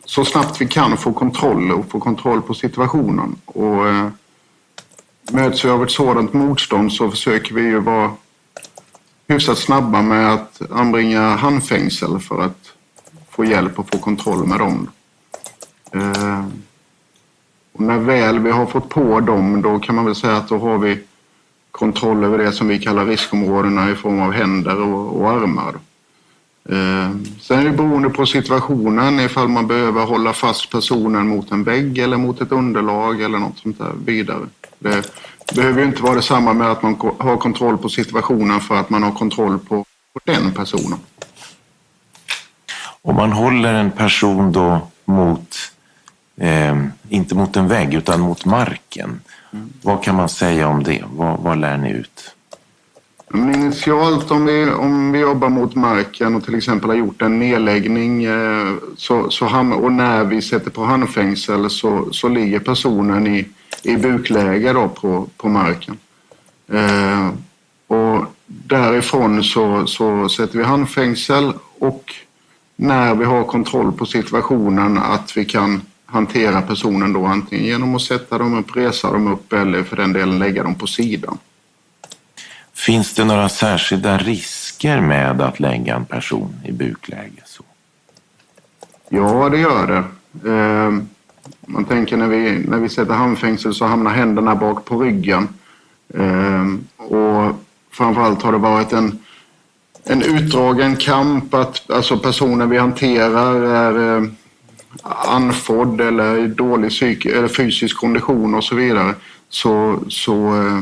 så 0.05 0.25
snabbt 0.25 0.61
vi 0.61 0.67
kan 0.67 0.97
få 0.97 1.13
kontroll 1.13 1.73
och 1.73 1.91
få 1.91 2.01
kontroll 2.01 2.43
på 2.43 2.55
situationen. 2.55 3.37
Och 3.45 3.89
eh, 3.89 4.09
möts 5.33 5.65
vi 5.65 5.69
av 5.69 5.83
ett 5.83 5.91
sådant 5.91 6.33
motstånd 6.33 6.93
så 6.93 7.11
försöker 7.11 7.55
vi 7.55 7.63
ju 7.63 7.79
vara 7.79 8.11
hyfsat 9.29 9.59
snabba 9.59 10.03
med 10.03 10.35
att 10.35 10.63
anbringa 10.71 11.37
handfängsel 11.37 12.19
för 12.19 12.43
att 12.43 12.73
få 13.31 13.45
hjälp 13.45 13.79
och 13.79 13.91
få 13.91 13.99
kontroll 13.99 14.47
med 14.47 14.59
dem. 14.59 14.91
Eh, 15.93 16.45
och 17.73 17.81
när 17.81 17.99
väl 17.99 18.39
vi 18.39 18.51
har 18.51 18.67
fått 18.67 18.89
på 18.89 19.21
dem 19.21 19.63
då 19.63 19.79
kan 19.79 19.95
man 19.95 20.05
väl 20.05 20.15
säga 20.15 20.37
att 20.37 20.49
då 20.49 20.59
har 20.59 20.79
vi 20.79 20.99
kontroll 21.71 22.25
över 22.25 22.39
det 22.39 22.53
som 22.53 22.69
vi 22.69 22.79
kallar 22.79 23.07
riskområdena 23.07 23.91
i 23.91 23.95
form 23.95 24.21
av 24.21 24.33
händer 24.33 24.81
och, 24.81 25.21
och 25.21 25.31
armar. 25.31 25.75
Eh, 26.69 27.11
sen 27.41 27.59
är 27.59 27.65
det 27.65 27.71
beroende 27.71 28.11
på 28.11 28.27
situationen 28.27 29.21
ifall 29.21 29.49
man 29.49 29.67
behöver 29.67 30.05
hålla 30.05 30.33
fast 30.33 30.71
personen 30.71 31.29
mot 31.29 31.51
en 31.53 31.65
vägg 31.65 31.99
eller 31.99 32.17
mot 32.17 32.41
ett 32.41 32.53
underlag 32.53 33.23
eller 33.23 33.39
något 33.39 33.59
sånt 33.59 33.79
där 33.79 33.93
vidare. 34.05 34.47
Det 34.79 35.13
behöver 35.55 35.81
ju 35.81 35.87
inte 35.87 36.03
vara 36.03 36.15
detsamma 36.15 36.53
med 36.53 36.71
att 36.71 36.83
man 36.83 36.97
har 37.19 37.37
kontroll 37.37 37.79
på 37.79 37.89
situationen 37.89 38.61
för 38.61 38.77
att 38.77 38.91
man 38.91 39.03
har 39.03 39.13
kontroll 39.13 39.59
på, 39.59 39.85
på 40.13 40.21
den 40.25 40.55
personen. 40.55 40.99
Om 43.03 43.17
man 43.17 43.33
håller 43.33 43.75
en 43.75 43.91
person 43.91 44.53
då 44.53 44.81
mot, 45.05 45.57
eh, 46.37 46.85
inte 47.09 47.35
mot 47.35 47.57
en 47.57 47.69
vägg 47.69 47.95
utan 47.95 48.21
mot 48.21 48.45
marken. 48.45 49.21
Vad 49.83 50.03
kan 50.03 50.17
man 50.17 50.29
säga 50.29 50.69
om 50.69 50.83
det? 50.83 51.05
Vad, 51.13 51.41
vad 51.41 51.59
lär 51.59 51.77
ni 51.77 51.91
ut? 51.91 52.35
Initialt 53.35 54.31
om 54.31 54.47
vi, 54.47 54.71
om 54.71 55.13
vi 55.13 55.19
jobbar 55.19 55.49
mot 55.49 55.75
marken 55.75 56.35
och 56.35 56.45
till 56.45 56.55
exempel 56.55 56.91
har 56.91 56.97
gjort 56.97 57.23
en 57.23 57.39
nedläggning 57.39 58.25
eh, 58.25 58.75
så, 58.97 59.31
så 59.31 59.47
han, 59.47 59.73
och 59.73 59.93
när 59.93 60.25
vi 60.25 60.43
sätter 60.43 60.71
på 60.71 60.85
handfängsel 60.85 61.71
så, 61.71 62.13
så 62.13 62.29
ligger 62.29 62.59
personen 62.59 63.27
i, 63.27 63.49
i 63.83 63.97
bukläge 63.97 64.73
då 64.73 64.89
på, 64.89 65.29
på 65.37 65.49
marken. 65.49 65.99
Eh, 66.73 67.31
och 67.87 68.25
därifrån 68.47 69.45
så, 69.45 69.87
så 69.87 70.29
sätter 70.29 70.59
vi 70.59 70.65
handfängsel 70.65 71.53
och 71.79 72.15
när 72.77 73.15
vi 73.15 73.25
har 73.25 73.45
kontroll 73.45 73.93
på 73.93 74.07
situationen 74.07 74.99
att 74.99 75.37
vi 75.37 75.45
kan 75.45 75.83
hantera 76.11 76.63
personen 76.63 77.13
då 77.13 77.27
antingen 77.27 77.65
genom 77.65 77.95
att 77.95 78.03
sätta 78.03 78.39
dem 78.39 78.59
upp, 78.59 78.77
resa 78.77 79.13
dem 79.13 79.33
upp 79.33 79.53
eller 79.53 79.83
för 79.83 79.97
den 79.97 80.13
delen 80.13 80.39
lägga 80.39 80.63
dem 80.63 80.75
på 80.75 80.87
sidan. 80.87 81.39
Finns 82.75 83.15
det 83.15 83.25
några 83.25 83.49
särskilda 83.49 84.19
risker 84.19 85.01
med 85.01 85.41
att 85.41 85.61
lägga 85.61 85.97
en 85.97 86.05
person 86.05 86.61
i 86.65 86.73
bukläge? 86.73 87.43
Så? 87.45 87.63
Ja, 89.09 89.49
det 89.49 89.59
gör 89.59 89.87
det. 89.87 90.05
Eh, 90.51 90.93
man 91.67 91.85
tänker 91.85 92.17
när 92.17 92.29
vi, 92.29 92.65
när 92.69 92.79
vi 92.79 92.89
sätter 92.89 93.15
handfängsel 93.15 93.75
så 93.75 93.85
hamnar 93.85 94.11
händerna 94.11 94.55
bak 94.55 94.85
på 94.85 95.03
ryggen. 95.03 95.49
Eh, 96.15 96.65
och 96.97 97.55
framförallt 97.93 98.43
har 98.43 98.53
det 98.53 98.59
varit 98.59 98.93
en, 98.93 99.19
en 100.05 100.23
utdragen 100.23 100.97
kamp 100.97 101.55
att 101.55 101.91
alltså 101.91 102.19
personen 102.19 102.71
vi 102.71 102.79
hanterar 102.79 103.55
är 103.63 104.31
andfådd 105.03 106.01
eller 106.01 106.39
i 106.39 106.47
dålig 106.47 106.91
psyk 106.91 107.27
eller 107.27 107.49
fysisk 107.49 107.97
kondition 107.97 108.55
och 108.55 108.65
så 108.65 108.75
vidare. 108.75 109.15
Så, 109.49 109.99
så 110.09 110.35
eh, 110.35 110.81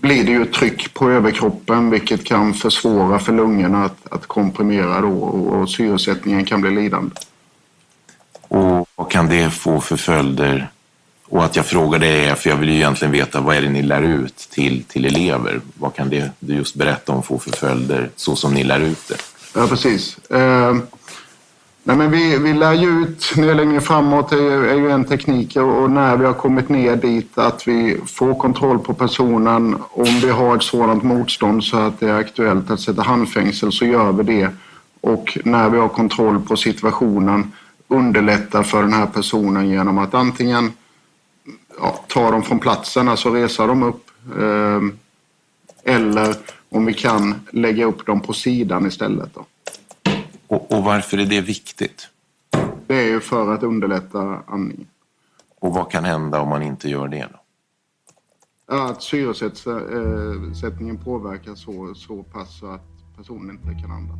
blir 0.00 0.24
det 0.24 0.32
ju 0.32 0.44
tryck 0.44 0.94
på 0.94 1.10
överkroppen 1.10 1.90
vilket 1.90 2.24
kan 2.24 2.54
försvåra 2.54 3.18
för 3.18 3.32
lungorna 3.32 3.84
att, 3.84 4.12
att 4.12 4.26
komprimera 4.26 5.00
då 5.00 5.18
och, 5.18 5.60
och 5.60 5.70
syresättningen 5.70 6.44
kan 6.44 6.60
bli 6.60 6.70
lidande. 6.70 7.14
Och 8.48 8.88
vad 8.94 9.10
kan 9.10 9.28
det 9.28 9.50
få 9.50 9.80
för 9.80 9.96
följder? 9.96 10.70
Och 11.30 11.44
att 11.44 11.56
jag 11.56 11.66
frågar 11.66 11.98
det 11.98 12.26
är 12.26 12.34
för 12.34 12.50
jag 12.50 12.56
vill 12.56 12.68
ju 12.68 12.74
egentligen 12.74 13.12
veta 13.12 13.40
vad 13.40 13.56
är 13.56 13.62
det 13.62 13.68
ni 13.68 13.82
lär 13.82 14.02
ut 14.02 14.36
till, 14.36 14.84
till 14.84 15.04
elever? 15.04 15.60
Vad 15.74 15.94
kan 15.94 16.08
det 16.08 16.30
du 16.40 16.54
just 16.54 16.74
berätta 16.74 17.12
om 17.12 17.22
få 17.22 17.38
för 17.38 17.50
följder 17.50 18.10
så 18.16 18.36
som 18.36 18.54
ni 18.54 18.64
lär 18.64 18.80
ut 18.80 19.08
det? 19.08 19.16
Ja, 19.54 19.66
precis. 19.66 20.18
Eh, 20.30 20.76
nej, 21.88 21.96
men 21.96 22.10
vi, 22.10 22.38
vi 22.38 22.52
lär 22.52 22.72
ju 22.72 22.88
ut 22.88 23.36
nedläggning 23.36 23.80
framåt 23.80 24.32
är, 24.32 24.64
är 24.64 24.74
ju 24.74 24.90
en 24.90 25.04
teknik 25.04 25.56
och 25.56 25.90
när 25.90 26.16
vi 26.16 26.26
har 26.26 26.32
kommit 26.32 26.68
ner 26.68 26.96
dit 26.96 27.38
att 27.38 27.68
vi 27.68 28.00
får 28.06 28.34
kontroll 28.34 28.78
på 28.78 28.94
personen. 28.94 29.76
Om 29.90 30.20
vi 30.22 30.30
har 30.30 30.56
ett 30.56 30.62
sådant 30.62 31.02
motstånd 31.02 31.64
så 31.64 31.76
att 31.76 32.00
det 32.00 32.08
är 32.08 32.14
aktuellt 32.14 32.70
att 32.70 32.80
sätta 32.80 33.02
handfängsel 33.02 33.72
så 33.72 33.84
gör 33.84 34.12
vi 34.12 34.22
det. 34.22 34.50
Och 35.00 35.38
när 35.44 35.68
vi 35.68 35.78
har 35.78 35.88
kontroll 35.88 36.40
på 36.40 36.56
situationen 36.56 37.52
underlättar 37.88 38.62
för 38.62 38.82
den 38.82 38.92
här 38.92 39.06
personen 39.06 39.68
genom 39.68 39.98
att 39.98 40.14
antingen 40.14 40.72
ja, 41.80 42.04
ta 42.06 42.30
dem 42.30 42.42
från 42.42 42.58
platsen, 42.58 43.08
alltså 43.08 43.30
resa 43.30 43.66
dem 43.66 43.82
upp. 43.82 44.10
Eh, 44.38 44.80
eller 45.94 46.34
om 46.70 46.84
vi 46.84 46.94
kan 46.94 47.34
lägga 47.52 47.84
upp 47.84 48.06
dem 48.06 48.20
på 48.20 48.32
sidan 48.32 48.86
istället. 48.86 49.34
Då. 49.34 49.44
Och, 50.48 50.72
och 50.72 50.84
varför 50.84 51.18
är 51.18 51.26
det 51.26 51.40
viktigt? 51.40 52.08
Det 52.86 52.94
är 52.94 53.08
ju 53.08 53.20
för 53.20 53.54
att 53.54 53.62
underlätta 53.62 54.42
andningen. 54.46 54.86
Och 55.60 55.74
vad 55.74 55.90
kan 55.90 56.04
hända 56.04 56.40
om 56.40 56.48
man 56.48 56.62
inte 56.62 56.88
gör 56.88 57.08
det? 57.08 57.28
Då? 57.32 57.40
Ja, 58.70 58.90
att 58.90 59.02
syresättningen 59.02 60.98
påverkas 61.04 61.60
så, 61.60 61.94
så 61.94 62.22
pass 62.22 62.58
så 62.58 62.66
att 62.66 62.86
personen 63.16 63.50
inte 63.50 63.82
kan 63.82 63.90
andas. 63.90 64.18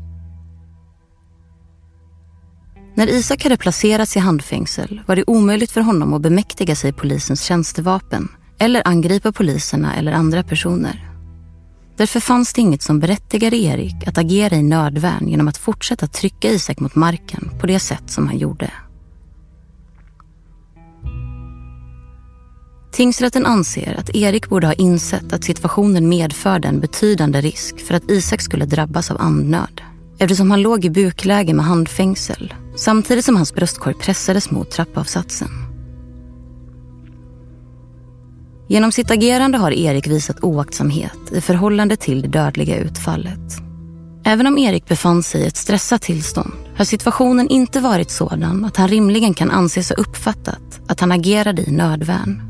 När 2.95 3.07
Isak 3.09 3.43
hade 3.43 3.57
placerats 3.57 4.17
i 4.17 4.19
handfängsel 4.19 5.03
var 5.07 5.17
det 5.17 5.25
omöjligt 5.27 5.71
för 5.71 5.81
honom 5.81 6.15
att 6.15 6.23
bemäktiga 6.23 6.77
sig 6.77 6.93
polisens 6.93 7.43
tjänstevapen 7.43 8.29
eller 8.59 8.89
angripa 8.89 9.33
poliserna 9.33 9.95
eller 9.95 10.13
andra 10.13 10.43
personer. 10.43 11.08
Därför 11.99 12.21
fanns 12.21 12.53
det 12.53 12.61
inget 12.61 12.83
som 12.83 13.01
berättigade 13.01 13.57
Erik 13.57 14.09
att 14.09 14.19
agera 14.19 14.57
i 14.57 14.63
nödvärn 14.63 15.29
genom 15.29 15.49
att 15.49 15.57
fortsätta 15.57 16.07
trycka 16.07 16.51
Isak 16.51 16.81
mot 16.81 16.95
marken 16.95 17.51
på 17.61 17.67
det 17.67 17.81
sätt 17.81 18.03
som 18.07 18.27
han 18.27 18.39
gjorde. 18.39 18.71
Tingsrätten 22.93 23.47
anser 23.47 23.97
att 23.99 24.11
Erik 24.15 24.49
borde 24.49 24.67
ha 24.67 24.75
insett 24.75 25.33
att 25.33 25.45
situationen 25.45 26.09
medförde 26.09 26.69
en 26.69 26.81
betydande 26.81 27.41
risk 27.41 27.81
för 27.81 27.95
att 27.95 28.11
Isak 28.11 28.41
skulle 28.41 28.65
drabbas 28.65 29.11
av 29.11 29.21
andnöd 29.21 29.81
eftersom 30.19 30.51
han 30.51 30.63
låg 30.63 30.85
i 30.85 30.91
bukläge 30.91 31.55
med 31.55 31.65
handfängsel 31.65 32.55
samtidigt 32.77 33.25
som 33.25 33.37
hans 33.37 33.55
bröstkorg 33.55 33.95
pressades 33.95 34.51
mot 34.51 34.71
trappavsatsen. 34.71 35.68
Genom 38.71 38.93
sitt 38.93 39.11
agerande 39.11 39.59
har 39.59 39.71
Erik 39.71 40.07
visat 40.07 40.45
oaktsamhet 40.45 41.33
i 41.33 41.41
förhållande 41.41 41.97
till 41.97 42.23
det 42.23 42.29
dödliga 42.29 42.77
utfallet. 42.77 43.59
Även 44.25 44.47
om 44.47 44.59
Erik 44.59 44.89
befann 44.89 45.23
sig 45.23 45.41
i 45.41 45.47
ett 45.47 45.57
stressat 45.57 46.03
tillstånd 46.03 46.53
har 46.77 46.85
situationen 46.85 47.49
inte 47.49 47.81
varit 47.81 48.11
sådan 48.11 48.65
att 48.65 48.77
han 48.77 48.89
rimligen 48.89 49.35
kan 49.35 49.51
anses 49.51 49.89
ha 49.91 49.97
uppfattat 49.97 50.81
att 50.89 51.01
han 51.01 51.13
agerade 51.13 51.63
i 51.63 51.71
nödvärn. 51.71 52.43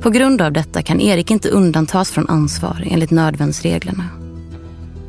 På 0.00 0.10
grund 0.10 0.42
av 0.42 0.52
detta 0.52 0.82
kan 0.82 1.00
Erik 1.00 1.30
inte 1.30 1.48
undantas 1.48 2.10
från 2.10 2.28
ansvar 2.28 2.84
enligt 2.90 3.10
nödvärnsreglerna. 3.10 4.08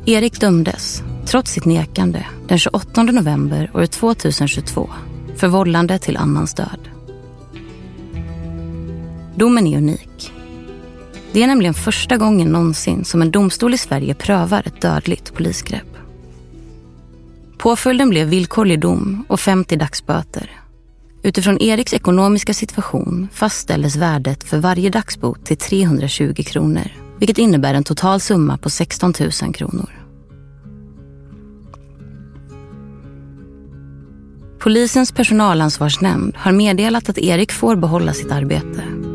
Erik 0.06 0.40
dömdes, 0.40 1.02
trots 1.26 1.52
sitt 1.52 1.64
nekande, 1.64 2.26
den 2.48 2.58
28 2.58 3.02
november 3.02 3.70
år 3.74 3.86
2022 3.86 4.90
för 5.36 5.48
vållande 5.48 5.98
till 5.98 6.16
annans 6.16 6.54
död. 6.54 6.97
Domen 9.38 9.66
är 9.66 9.76
unik. 9.78 10.32
Det 11.32 11.42
är 11.42 11.46
nämligen 11.46 11.74
första 11.74 12.16
gången 12.16 12.48
någonsin 12.48 13.04
som 13.04 13.22
en 13.22 13.30
domstol 13.30 13.74
i 13.74 13.78
Sverige 13.78 14.14
prövar 14.14 14.62
ett 14.66 14.80
dödligt 14.80 15.34
polisgrepp. 15.34 15.96
Påföljden 17.58 18.10
blev 18.10 18.28
villkorlig 18.28 18.80
dom 18.80 19.24
och 19.28 19.40
50 19.40 19.76
dagsböter. 19.76 20.50
Utifrån 21.22 21.58
Eriks 21.58 21.94
ekonomiska 21.94 22.54
situation 22.54 23.28
fastställdes 23.32 23.96
värdet 23.96 24.44
för 24.44 24.58
varje 24.58 24.90
dagsbot 24.90 25.46
till 25.46 25.56
320 25.56 26.42
kronor 26.46 26.90
vilket 27.18 27.38
innebär 27.38 27.74
en 27.74 27.84
total 27.84 28.20
summa 28.20 28.58
på 28.58 28.70
16 28.70 29.12
000 29.42 29.54
kronor. 29.54 29.90
Polisens 34.58 35.12
personalansvarsnämnd 35.12 36.36
har 36.36 36.52
meddelat 36.52 37.08
att 37.08 37.18
Erik 37.18 37.52
får 37.52 37.76
behålla 37.76 38.12
sitt 38.12 38.32
arbete. 38.32 39.07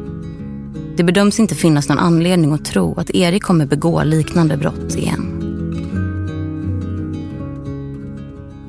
Det 0.98 1.04
bedöms 1.04 1.40
inte 1.40 1.56
finnas 1.56 1.90
någon 1.90 2.00
anledning 2.00 2.54
att 2.54 2.66
tro 2.66 2.94
att 3.00 3.10
Erik 3.10 3.44
kommer 3.44 3.66
begå 3.66 4.04
liknande 4.04 4.58
brott 4.58 4.96
igen. 4.96 5.40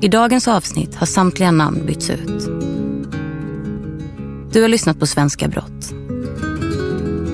I 0.01 0.07
dagens 0.07 0.47
avsnitt 0.47 0.95
har 0.95 1.05
samtliga 1.05 1.51
namn 1.51 1.85
bytts 1.85 2.09
ut. 2.09 2.49
Du 4.51 4.61
har 4.61 4.67
lyssnat 4.69 4.99
på 4.99 5.05
Svenska 5.05 5.47
brott. 5.47 5.93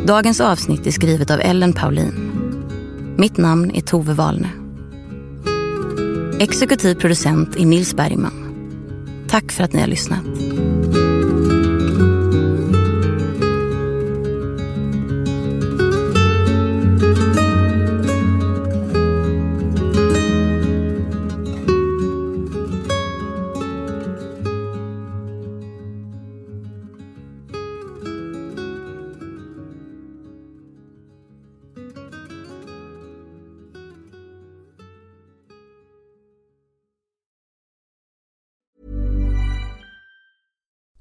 Dagens 0.08 0.42
avsnitt 0.42 0.88
är 0.88 0.92
skrivet 0.92 1.32
av 1.32 1.40
Ellen 1.40 1.74
Paulin. 1.74 2.32
Mitt 3.18 3.38
namn 3.38 3.72
är 3.76 3.82
Tove 3.82 4.14
Wahlne. 4.14 4.50
Exekutiv 6.40 6.96
producent 6.96 7.56
är 7.56 7.66
Nils 7.66 7.96
Bergman. 7.96 8.34
Tack 9.30 9.52
för 9.52 9.64
att 9.64 9.74
ni 9.74 9.80
har 9.80 9.88
lyssnat. 9.88 10.26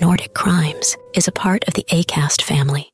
Nordic 0.00 0.32
Crimes 0.32 0.96
is 1.14 1.28
a 1.28 1.32
part 1.32 1.62
of 1.68 1.74
the 1.74 1.84
ACAST 1.90 2.40
family. 2.40 2.89